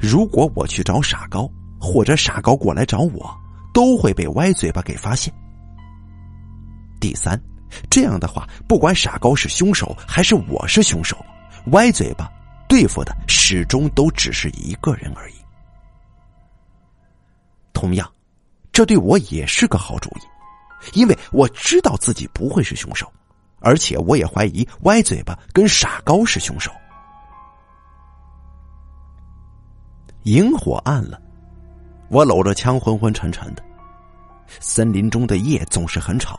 [0.00, 1.48] 如果我去找傻高，
[1.80, 3.32] 或者傻高过来找我，
[3.72, 5.32] 都会被歪嘴巴给发现。
[7.00, 7.40] 第三，
[7.88, 11.16] 这样的话，不管傻高是凶手还是我是凶手，
[11.66, 12.28] 歪嘴巴
[12.68, 15.34] 对付的始终都只是一个人而已。
[17.72, 18.12] 同样，
[18.72, 20.20] 这对我也是个好主意，
[20.94, 23.10] 因为我知道自己不会是凶手，
[23.60, 26.70] 而且我也怀疑歪嘴巴跟傻高是凶手。
[30.24, 31.20] 萤火暗了，
[32.08, 33.64] 我搂着枪，昏昏沉沉的。
[34.58, 36.38] 森林中的夜总是很吵，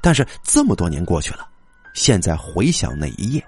[0.00, 1.46] 但是这么多年过去了，
[1.94, 3.46] 现在回想那一夜，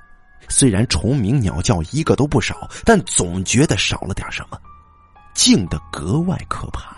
[0.49, 4.61] 虽然虫鸣鸟叫一个都不少，但总觉得少了点什么，
[5.35, 6.98] 静的格外可怕。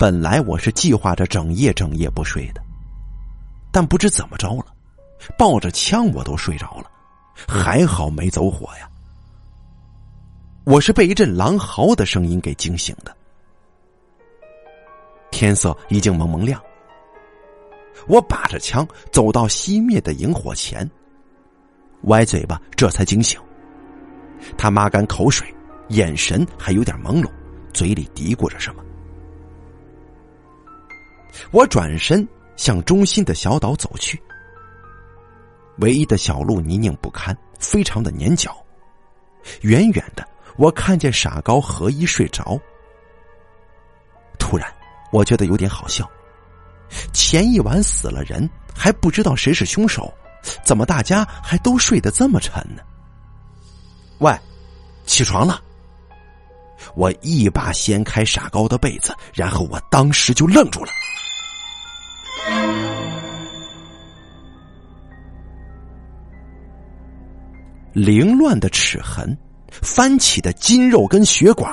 [0.00, 2.62] 本来我是计划着整夜整夜不睡的，
[3.70, 4.64] 但不知怎么着了，
[5.36, 6.90] 抱着枪我都睡着了，
[7.46, 8.88] 还好没走火呀。
[10.64, 13.14] 我是被一阵狼嚎的声音给惊醒的。
[15.30, 16.58] 天色已经蒙蒙亮，
[18.08, 20.90] 我把着枪走到熄灭的萤火前，
[22.04, 23.38] 歪嘴巴这才惊醒，
[24.56, 25.46] 他抹干口水，
[25.88, 27.30] 眼神还有点朦胧，
[27.74, 28.82] 嘴里嘀咕着什么。
[31.50, 32.26] 我转身
[32.56, 34.20] 向中心的小岛走去。
[35.78, 38.56] 唯一的小路泥泞不堪，非常的粘脚。
[39.62, 40.26] 远远的，
[40.56, 42.60] 我看见傻高和一睡着。
[44.38, 44.70] 突然，
[45.10, 46.08] 我觉得有点好笑。
[47.12, 50.12] 前一晚死了人，还不知道谁是凶手，
[50.64, 52.82] 怎么大家还都睡得这么沉呢？
[54.18, 54.36] 喂，
[55.06, 55.62] 起床了！
[56.94, 60.90] 我一把掀开傻高的被子，然后我当时就愣住了。
[67.92, 69.36] 凌乱的齿痕，
[69.82, 71.70] 翻起的筋肉跟血管。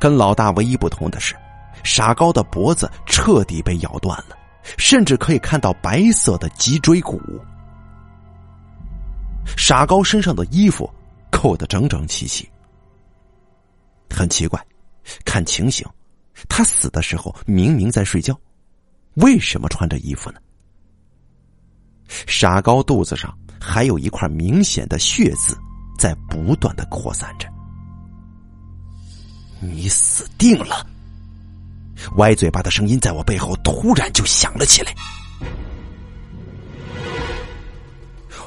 [0.00, 1.34] 跟老大唯一不同的是，
[1.82, 4.38] 傻高的脖子彻底被咬断了，
[4.78, 7.20] 甚至可以看到白色的脊椎骨。
[9.56, 10.88] 傻高身上的衣服
[11.30, 12.48] 扣得整整齐齐。
[14.08, 14.64] 很奇怪，
[15.24, 15.86] 看情形，
[16.48, 18.38] 他死的时候明明在睡觉，
[19.14, 20.38] 为什么穿着衣服呢？
[22.26, 23.36] 傻高肚子上。
[23.60, 25.58] 还有一块明显的血渍，
[25.98, 27.48] 在不断的扩散着。
[29.60, 30.86] 你死定了！
[32.16, 34.94] 歪嘴巴的声音在我背后突然就响了起来。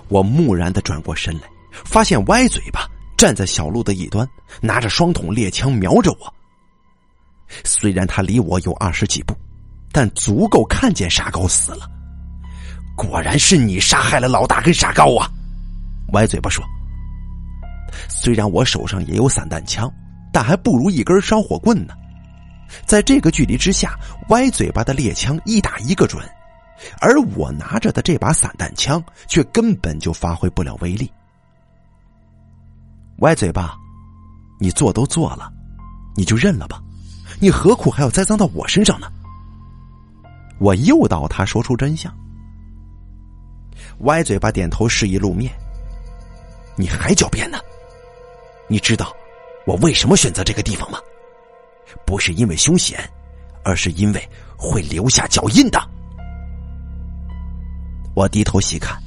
[0.07, 4.27] 我木然的转过身来，发现歪嘴巴站在小路的一端，
[4.61, 6.33] 拿着双筒猎枪瞄着我。
[7.63, 9.35] 虽然他离我有二十几步，
[9.91, 11.89] 但足够看见傻高死了。
[12.95, 15.29] 果然是你杀害了老大跟傻高啊！
[16.13, 16.63] 歪嘴巴说
[18.09, 19.91] ：“虽然我手上也有散弹枪，
[20.31, 21.93] 但还不如一根烧火棍呢。
[22.85, 23.97] 在这个距离之下，
[24.29, 26.23] 歪嘴巴的猎枪一打一个准，
[26.99, 31.11] 而我拿着的这把散弹枪却根本就发挥不了威力。
[33.19, 33.75] 歪嘴巴，
[34.59, 35.51] 你做都做了，
[36.15, 36.81] 你就认了吧。”
[37.41, 39.11] 你何苦还要栽赃到我身上呢？
[40.59, 42.15] 我诱导他说出真相。
[44.01, 45.51] 歪嘴巴点头示意露面。
[46.75, 47.57] 你还狡辩呢？
[48.67, 49.11] 你知道
[49.65, 50.99] 我为什么选择这个地方吗？
[52.05, 52.99] 不是因为凶险，
[53.63, 55.81] 而是因为会留下脚印的。
[58.13, 59.01] 我低头细看，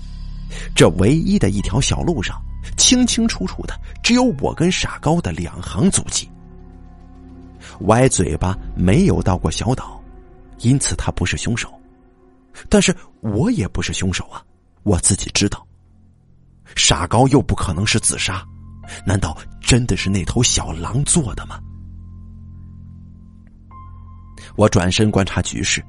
[0.75, 2.43] 这唯一的一条小路上，
[2.77, 6.29] 清清楚楚的只有我跟傻高的两行足迹。
[7.83, 10.03] 歪嘴巴没有到过小岛，
[10.59, 11.73] 因此他不是凶手。
[12.69, 14.43] 但是我也不是凶手啊，
[14.85, 15.67] 我自己知道。
[16.77, 18.45] 傻高又不可能是自杀，
[19.07, 21.61] 难道真的是那头小狼做的吗？
[24.57, 25.85] 我转身观察局势，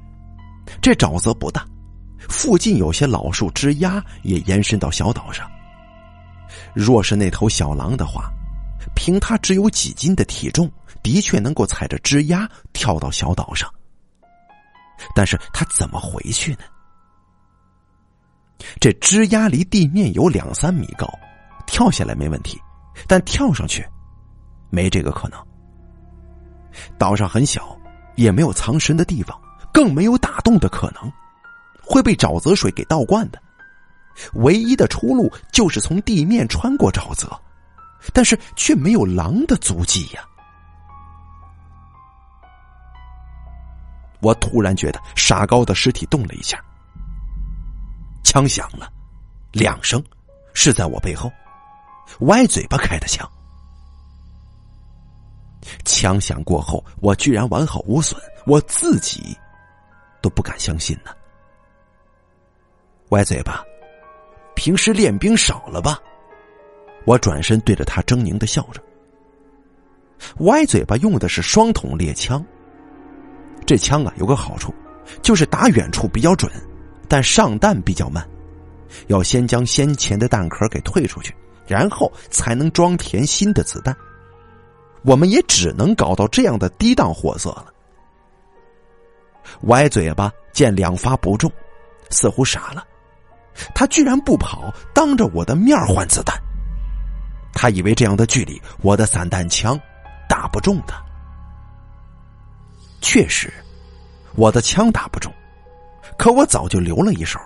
[0.82, 1.66] 这沼泽不大，
[2.28, 5.50] 附近有些老树枝丫也延伸到小岛上。
[6.74, 8.32] 若是那头小狼的话，
[8.96, 10.72] 凭他只有几斤的体重。
[11.06, 13.72] 的确能够踩着枝丫跳到小岛上，
[15.14, 16.62] 但是他怎么回去呢？
[18.82, 21.08] 这枝丫离地面有两三米高，
[21.68, 22.60] 跳下来没问题，
[23.08, 23.88] 但跳上去
[24.72, 25.40] 没这个可能。
[26.98, 27.80] 岛上很小，
[28.16, 29.40] 也没有藏身的地方，
[29.72, 31.12] 更没有打洞的可能，
[31.84, 33.40] 会被沼泽水给倒灌的。
[34.34, 37.30] 唯一的出路就是从地面穿过沼泽，
[38.12, 40.26] 但是却没有狼的足迹呀。
[44.26, 46.60] 我突然觉得傻高的尸体动了一下，
[48.24, 48.92] 枪响了，
[49.52, 50.04] 两声，
[50.56, 51.32] 是在我背后，
[52.22, 53.30] 歪嘴巴开的枪。
[55.84, 59.38] 枪响过后，我居然完好无损，我自己
[60.24, 61.12] 都不敢相信呢。
[63.10, 63.64] 歪嘴巴，
[64.56, 66.00] 平时练兵少了吧？
[67.06, 68.82] 我转身对着他狰狞的笑着。
[70.38, 72.44] 歪嘴巴用的是双筒猎枪。
[73.66, 74.74] 这枪啊有个好处，
[75.22, 76.52] 就是打远处比较准，
[77.08, 78.28] 但上弹比较慢，
[79.08, 81.36] 要先将先前的弹壳给退出去，
[81.68, 83.96] 然后才能装填新的子弹。
[85.04, 87.68] 我们也只能搞到这样的低档货色了。
[89.64, 91.52] 歪嘴巴见两发不中，
[92.10, 92.84] 似乎傻了，
[93.76, 96.36] 他居然不跑，当着我的面换子弹。
[97.54, 99.80] 他以为这样的距离，我的散弹枪
[100.28, 101.05] 打不中他。
[103.06, 103.54] 确实，
[104.34, 105.32] 我的枪打不中，
[106.18, 107.40] 可我早就留了一手。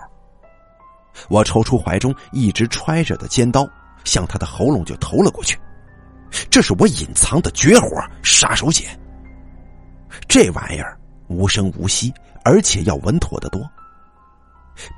[1.28, 3.68] 我抽出怀中一直揣着的尖刀，
[4.02, 5.60] 向他的喉咙就投了过去。
[6.48, 8.86] 这是我隐藏的绝活——杀手锏。
[10.26, 10.98] 这玩意儿
[11.28, 12.10] 无声无息，
[12.42, 13.60] 而且要稳妥的多。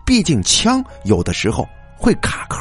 [0.06, 2.60] 毕竟枪有的时候会卡壳。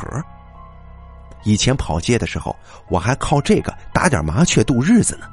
[1.44, 2.56] 以前跑街的时候，
[2.90, 5.28] 我还靠这个打点麻雀度日子呢。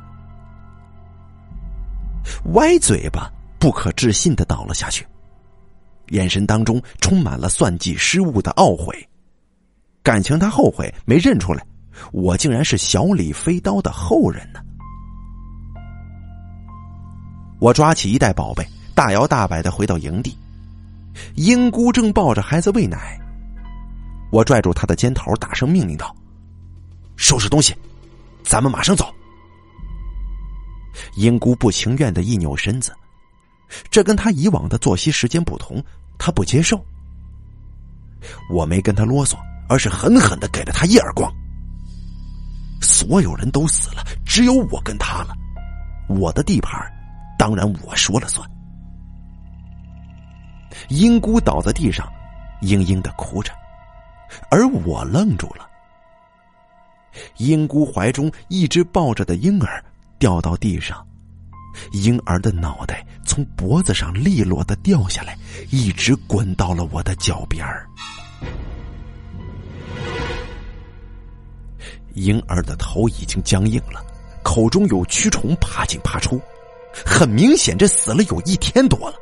[2.55, 5.07] 歪嘴巴不可置信的倒了下去，
[6.09, 9.09] 眼神当中充满了算计失误的懊悔。
[10.03, 11.65] 感情他后悔没认出来，
[12.13, 14.61] 我竟然是小李飞刀的后人呢。
[17.61, 20.37] 我抓起一袋宝贝，大摇大摆的回到营地。
[21.35, 23.19] 英姑正抱着孩子喂奶，
[24.31, 26.15] 我拽住他的肩头，大声命令道
[27.17, 27.75] ：“收拾东西，
[28.45, 29.13] 咱们马上走。”
[31.17, 32.93] 英姑不情愿的一扭身子，
[33.91, 35.83] 这跟他以往的作息时间不同，
[36.19, 36.85] 他不接受。
[38.51, 39.37] 我没跟他啰嗦，
[39.69, 41.33] 而是狠狠的给了他一耳光。
[42.81, 45.35] 所有人都死了，只有我跟他了，
[46.09, 46.81] 我的地盘，
[47.39, 48.49] 当然我说了算。
[50.89, 52.07] 英姑倒在地上，
[52.63, 53.53] 嘤嘤的哭着，
[54.51, 55.69] 而我愣住了。
[57.39, 59.85] 英姑怀中一直抱着的婴儿。
[60.19, 61.07] 掉到地上，
[61.93, 65.39] 婴儿的脑袋从脖子上利落的掉下来，
[65.71, 67.87] 一直滚到了我的脚边儿。
[72.15, 74.05] 婴儿的头已经僵硬了，
[74.43, 76.41] 口中有蛆虫爬进爬出，
[77.07, 79.17] 很明显这死了有一天多了。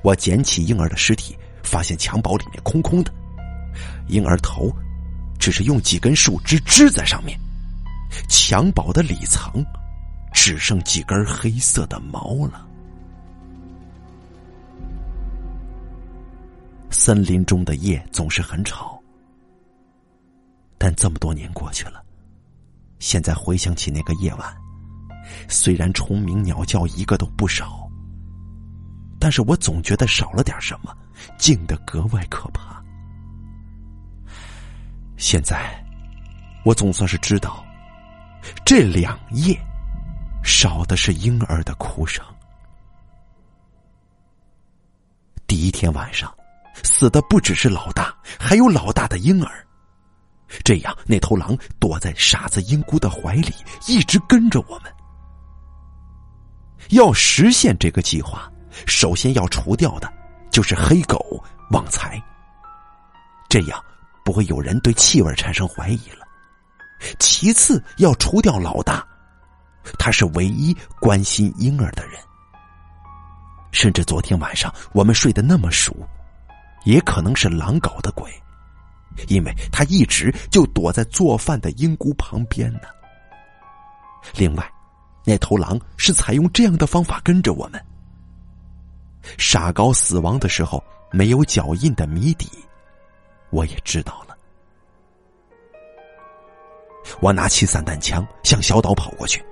[0.00, 3.12] 我捡起婴儿的尸体，发现襁褓里面空空的，
[4.08, 4.72] 婴儿头
[5.38, 7.38] 只是用几根树枝支在上面，
[8.28, 9.64] 襁褓的里层
[10.32, 12.66] 只剩几根黑色的毛了。
[16.90, 18.98] 森林中的夜总是很吵，
[20.78, 22.02] 但这么多年过去了，
[23.00, 24.56] 现在回想起那个夜晚，
[25.48, 27.90] 虽然虫鸣鸟叫一个都不少，
[29.18, 30.96] 但是我总觉得少了点什么，
[31.36, 32.80] 静得格外可怕。
[35.16, 35.84] 现在，
[36.64, 37.63] 我总算是知道，
[38.64, 39.58] 这两夜
[40.42, 42.24] 少的是婴儿的哭声。
[45.46, 46.32] 第一天晚上。
[46.82, 49.64] 死的不只是老大，还有老大的婴儿。
[50.64, 53.54] 这样，那头狼躲在傻子英姑的怀里，
[53.86, 54.92] 一直跟着我们。
[56.90, 58.50] 要实现这个计划，
[58.86, 60.12] 首先要除掉的
[60.50, 61.40] 就是黑狗
[61.70, 62.20] 旺财。
[63.48, 63.82] 这样
[64.24, 66.23] 不会有人对气味产生怀疑了。
[67.18, 69.06] 其次要除掉老大，
[69.98, 72.20] 他是唯一关心婴儿的人。
[73.72, 75.94] 甚至昨天晚上我们睡得那么熟。
[76.84, 78.30] 也可能是狼搞的鬼，
[79.28, 82.80] 因为他一直就躲在做饭的英姑旁边呢。
[84.34, 84.70] 另外，
[85.24, 87.82] 那头狼是采用这样的方法跟着我们。
[89.38, 92.50] 傻高死亡的时候没有脚印的谜底，
[93.48, 94.23] 我也知道了。
[97.20, 99.44] 我拿起散弹枪向小岛跑过去，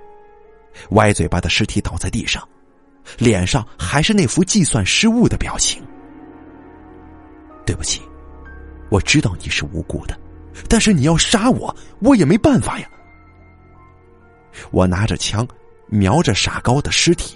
[0.91, 2.47] 歪嘴巴的尸体倒在地上，
[3.17, 5.83] 脸上还是那副计算失误的表情。
[7.65, 8.01] 对不起，
[8.89, 10.19] 我知道你是无辜的，
[10.67, 12.89] 但是你要杀我，我也没办法呀。
[14.71, 15.47] 我拿着枪，
[15.87, 17.35] 瞄着傻高的尸体。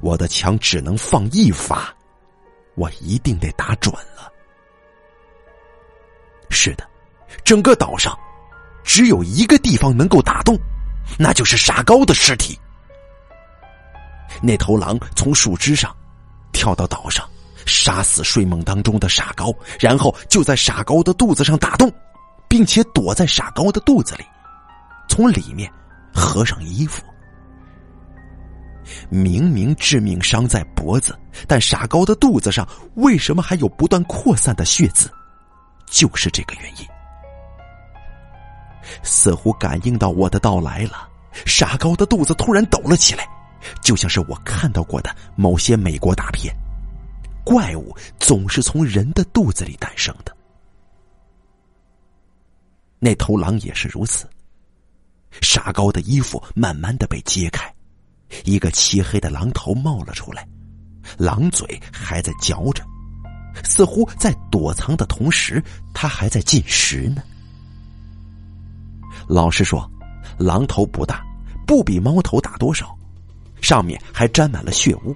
[0.00, 1.94] 我的枪只能放一发，
[2.74, 4.32] 我一定得打准了。
[6.50, 6.88] 是的，
[7.44, 8.18] 整个岛上
[8.84, 10.58] 只有一个地方能够打动，
[11.18, 12.58] 那就是傻高的尸体。
[14.42, 15.94] 那头狼从树枝上
[16.52, 17.28] 跳到岛上。
[17.66, 21.92] 杀死睡梦当中的傻高，然后就在傻高的肚子上打洞，
[22.48, 24.24] 并且躲在傻高的肚子里，
[25.06, 25.70] 从里面
[26.14, 27.02] 合上衣服。
[29.10, 31.14] 明明致命伤在脖子，
[31.46, 35.10] 但傻高的肚子上为什么还有不断扩散的血渍？
[35.90, 36.86] 就是这个原因。
[39.02, 41.08] 似乎感应到我的到来了，
[41.46, 43.28] 傻高的肚子突然抖了起来，
[43.82, 46.54] 就像是我看到过的某些美国大片。
[47.44, 50.36] 怪物总是从人的肚子里诞生的，
[52.98, 54.28] 那头狼也是如此。
[55.40, 57.72] 傻高的衣服慢慢的被揭开，
[58.44, 60.46] 一个漆黑的狼头冒了出来，
[61.16, 62.84] 狼嘴还在嚼着，
[63.64, 65.62] 似乎在躲藏的同时，
[65.94, 67.22] 它还在进食呢。
[69.28, 69.88] 老实说，
[70.38, 71.22] 狼头不大，
[71.66, 72.96] 不比猫头大多少，
[73.60, 75.14] 上面还沾满了血污。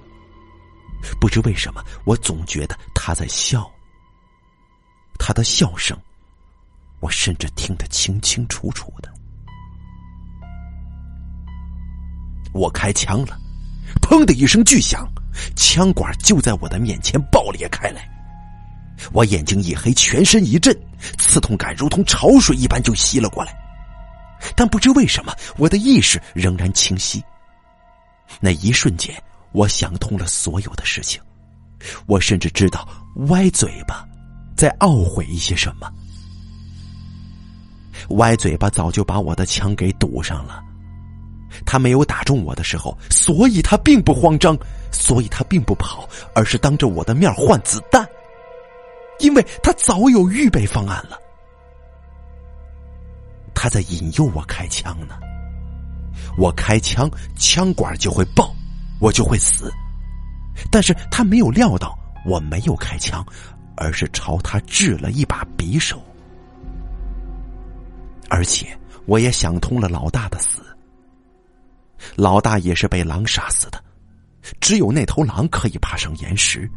[1.19, 3.69] 不知为什么，我总觉得他在笑。
[5.17, 5.97] 他的笑声，
[6.99, 9.11] 我甚至听得清清楚楚的。
[12.53, 13.35] 我开枪了，
[13.99, 15.07] 砰的一声巨响，
[15.55, 18.07] 枪管就在我的面前爆裂开来。
[19.11, 20.77] 我眼睛一黑，全身一震，
[21.17, 23.62] 刺痛感如同潮水一般就袭了过来。
[24.55, 27.23] 但不知为什么，我的意识仍然清晰。
[28.39, 29.15] 那一瞬间。
[29.53, 31.21] 我想通了所有的事情，
[32.07, 32.87] 我甚至知道
[33.27, 34.03] 歪嘴巴
[34.57, 35.93] 在懊悔一些什么。
[38.17, 40.59] 歪嘴巴早就把我的枪给堵上了，
[41.67, 44.57] 他没有打中我的时候，所以他并不慌张，
[44.91, 48.03] 所以他并不跑，而是当着我的面换子弹，
[49.19, 51.19] 因为他早有预备方案了。
[53.53, 55.19] 他在引诱我开枪呢，
[56.37, 58.53] 我开枪，枪管就会爆。
[58.99, 59.69] 我就会死，
[60.71, 63.25] 但是他没有料到我没有开枪，
[63.75, 66.01] 而是朝他掷了一把匕首。
[68.29, 68.67] 而且
[69.05, 70.61] 我也想通了老大的死，
[72.15, 73.83] 老大也是被狼杀死的，
[74.61, 76.69] 只有那头狼可以爬上岩石，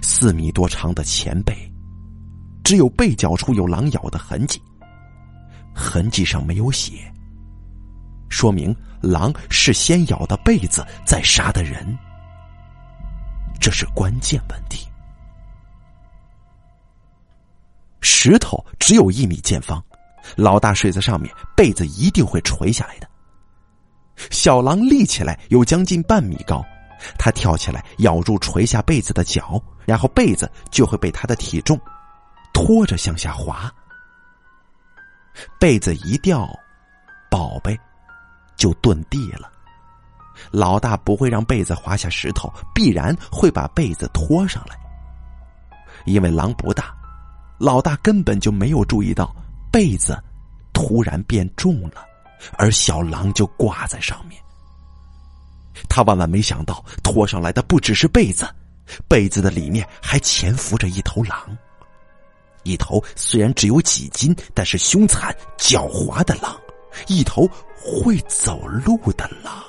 [0.00, 1.54] 四米多长的前背，
[2.64, 4.58] 只有背角处有狼咬的痕迹，
[5.74, 7.12] 痕迹上没有血。
[8.28, 11.96] 说明狼是先咬的被子，再杀的人，
[13.60, 14.88] 这是关键问题。
[18.00, 19.82] 石头只有一米见方，
[20.36, 23.08] 老大睡在上面，被子一定会垂下来的。
[24.30, 26.64] 小狼立起来有将近半米高，
[27.18, 31.78] 他跳起来咬住垂下被子的脚，然后被子就会被他的体重
[32.52, 33.72] 拖着向下滑。
[35.58, 36.48] 被子一掉，
[37.30, 37.78] 宝贝
[38.56, 39.50] 就遁地了。
[40.50, 44.76] 老大不会让被子滑下石头，必然会把被子拖上来。
[46.04, 46.94] 因为狼不大，
[47.58, 49.34] 老大根本就没有注意到
[49.70, 50.18] 被子
[50.72, 52.04] 突然变重了，
[52.58, 54.40] 而小狼就挂在上面。
[55.88, 58.48] 他万万没想到，拖上来的不只是被子，
[59.08, 61.38] 被子的里面还潜伏着一头狼。
[62.64, 66.58] 一头虽然只有几斤，但是凶残狡猾的狼，
[67.06, 69.62] 一头会走路的狼。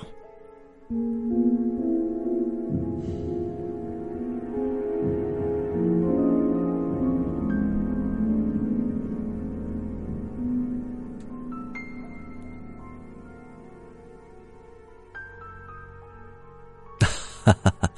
[17.45, 17.89] 哈哈哈，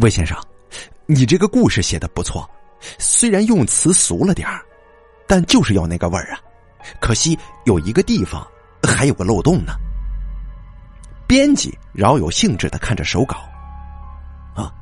[0.00, 0.34] 魏先生，
[1.04, 2.48] 你这个故事写的不错，
[2.98, 4.62] 虽然用词俗了点儿，
[5.26, 6.40] 但就是要那个味儿啊。
[7.00, 8.46] 可惜有一个地方
[8.82, 9.74] 还有个漏洞呢。
[11.26, 13.36] 编辑饶有兴致的看着手稿，
[14.54, 14.72] 啊，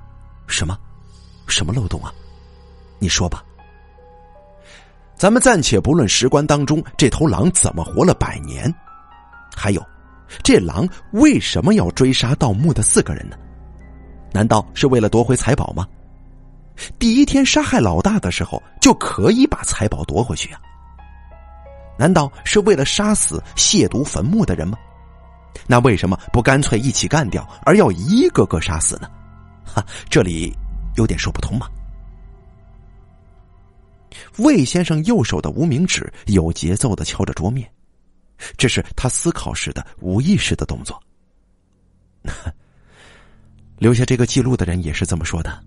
[0.47, 0.79] 什么？
[1.49, 2.13] 什么漏洞啊？
[2.99, 3.43] 你说吧。
[5.17, 8.73] 咱们暂且不论石棺当中这头狼怎么活了百年，
[9.57, 9.85] 还有，
[10.43, 13.37] 这狼为什么要追杀盗墓的四个人呢？
[14.33, 15.87] 难道是为了夺回财宝吗？
[16.99, 20.61] 第一天杀害老大的时候就可以把财宝夺回去啊？
[21.99, 24.77] 难道是为了杀死亵渎坟墓的人吗？
[25.67, 29.11] 那为什么不干脆一起干掉，而要一个个杀死呢？
[29.65, 30.55] 哈，这里
[30.97, 31.67] 有点说不通嘛。
[34.39, 37.67] 魏先生右手的无名指有节奏的敲着桌面，
[38.59, 41.03] 这是他思考时的无意识的动作。
[43.79, 45.63] 留下这个记录的人也是这么说的，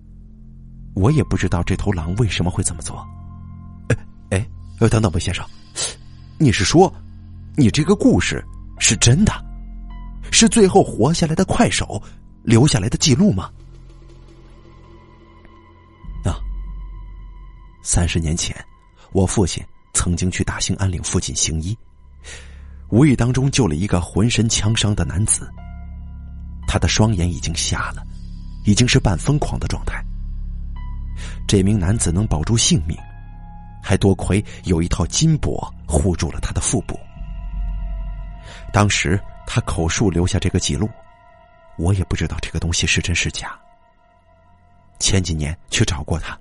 [0.94, 3.08] 我也不知道这头狼为什么会这么做。
[3.90, 3.98] 哎
[4.32, 5.46] 哎，等等，魏先生，
[6.38, 6.94] 你是说，
[7.56, 8.44] 你这个故事
[8.80, 9.34] 是真的，
[10.32, 12.02] 是最后活下来的快手
[12.44, 13.50] 留下来的记录吗？
[16.24, 16.40] 啊，
[17.82, 18.56] 三十年前，
[19.12, 19.64] 我父亲
[19.94, 21.78] 曾经去大兴安岭附近行医，
[22.90, 25.50] 无意当中救了一个浑身枪伤的男子。
[26.68, 28.06] 他的双眼已经瞎了，
[28.66, 30.04] 已经是半疯狂的状态。
[31.50, 32.96] 这名男子能保住性命，
[33.82, 36.96] 还多亏有一套金箔护住了他的腹部。
[38.72, 40.88] 当时他口述留下这个记录，
[41.76, 43.60] 我也不知道这个东西是真是假。
[45.00, 46.38] 前几年去找过他，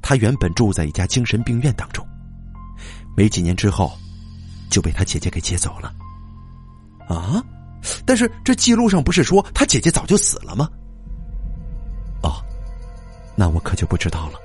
[0.00, 2.06] 他原本住在一家精神病院当中，
[3.16, 3.92] 没几年之后
[4.70, 5.92] 就被他姐姐给接走了。
[7.08, 7.44] 啊？
[8.04, 10.70] 但是这记录上不是说他姐姐早就死了吗？
[13.36, 14.40] 那我可就不知道了。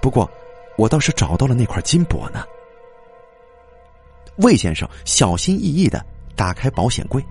[0.00, 0.30] 不过
[0.76, 2.44] 我倒是找到了那块金箔呢。
[4.36, 6.04] 魏先生小心翼翼的
[6.36, 7.24] 打开保险柜，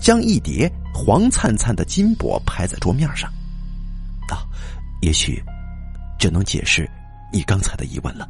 [0.00, 3.30] 将一叠黄灿灿的金箔拍在桌面上。
[4.28, 4.42] 啊，
[5.02, 5.42] 也许
[6.18, 6.90] 就能解释
[7.32, 8.28] 你刚才的疑问了。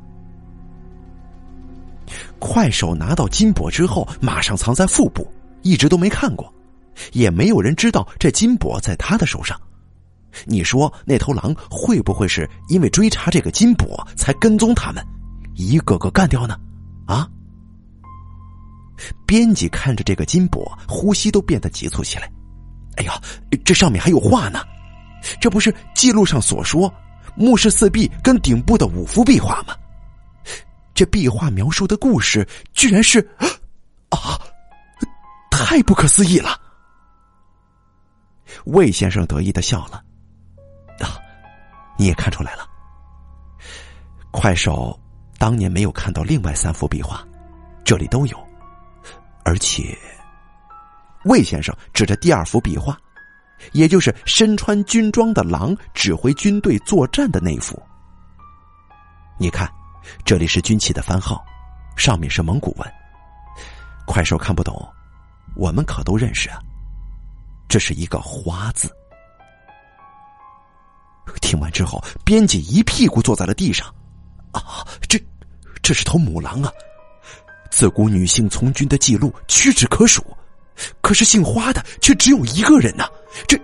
[2.38, 5.26] 快手拿到金箔之后，马上藏在腹部。
[5.62, 6.52] 一直都没看过，
[7.10, 9.60] 也没有人知道这金箔在他的手上。
[10.44, 15.04] 你说那头狼会不会是因为追查这个金箔才跟踪他们，
[15.54, 16.58] 一个个干掉呢？
[17.06, 17.28] 啊！
[19.26, 22.30] 编辑看着这个金箔，呼吸都变得急促起来。
[22.96, 23.20] 哎呀，
[23.64, 24.64] 这上面还有画呢，
[25.40, 26.92] 这不是记录上所说
[27.36, 29.74] 墓室四壁跟顶部的五幅壁画吗？
[30.94, 33.20] 这壁画描述的故事居然是
[34.08, 34.40] 啊！
[35.50, 36.58] 太不可思议了！
[38.64, 40.02] 魏先生得意的笑了。
[41.96, 42.68] 你也看出来了。
[44.30, 44.98] 快手
[45.38, 47.26] 当年没有看到另外三幅壁画，
[47.84, 48.48] 这里都有。
[49.44, 49.96] 而且，
[51.24, 52.98] 魏先生指着第二幅壁画，
[53.72, 57.80] 也就是身穿军装的狼指挥军队作战的那幅。
[59.38, 59.70] 你看，
[60.24, 61.44] 这里是军旗的番号，
[61.96, 62.92] 上面是蒙古文。
[64.06, 64.86] 快手看不懂。
[65.54, 66.58] 我们可都认识啊，
[67.66, 68.94] 这是一个“花”字。
[71.40, 73.86] 听完之后，编辑一屁股坐在了地上。
[74.52, 75.18] 啊，这，
[75.82, 76.72] 这是头母狼啊！
[77.70, 80.24] 自古女性从军的记录屈指可数，
[81.02, 83.04] 可是姓花的却只有一个人呢。
[83.46, 83.60] 这，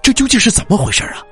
[0.00, 1.24] 这究竟是怎么回事啊？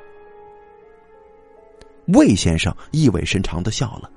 [2.08, 4.10] 魏先生意味深长的笑了。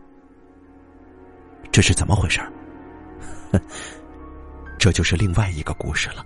[1.71, 2.41] 这是怎么回事？
[4.79, 6.25] 这就是另外一个故事了。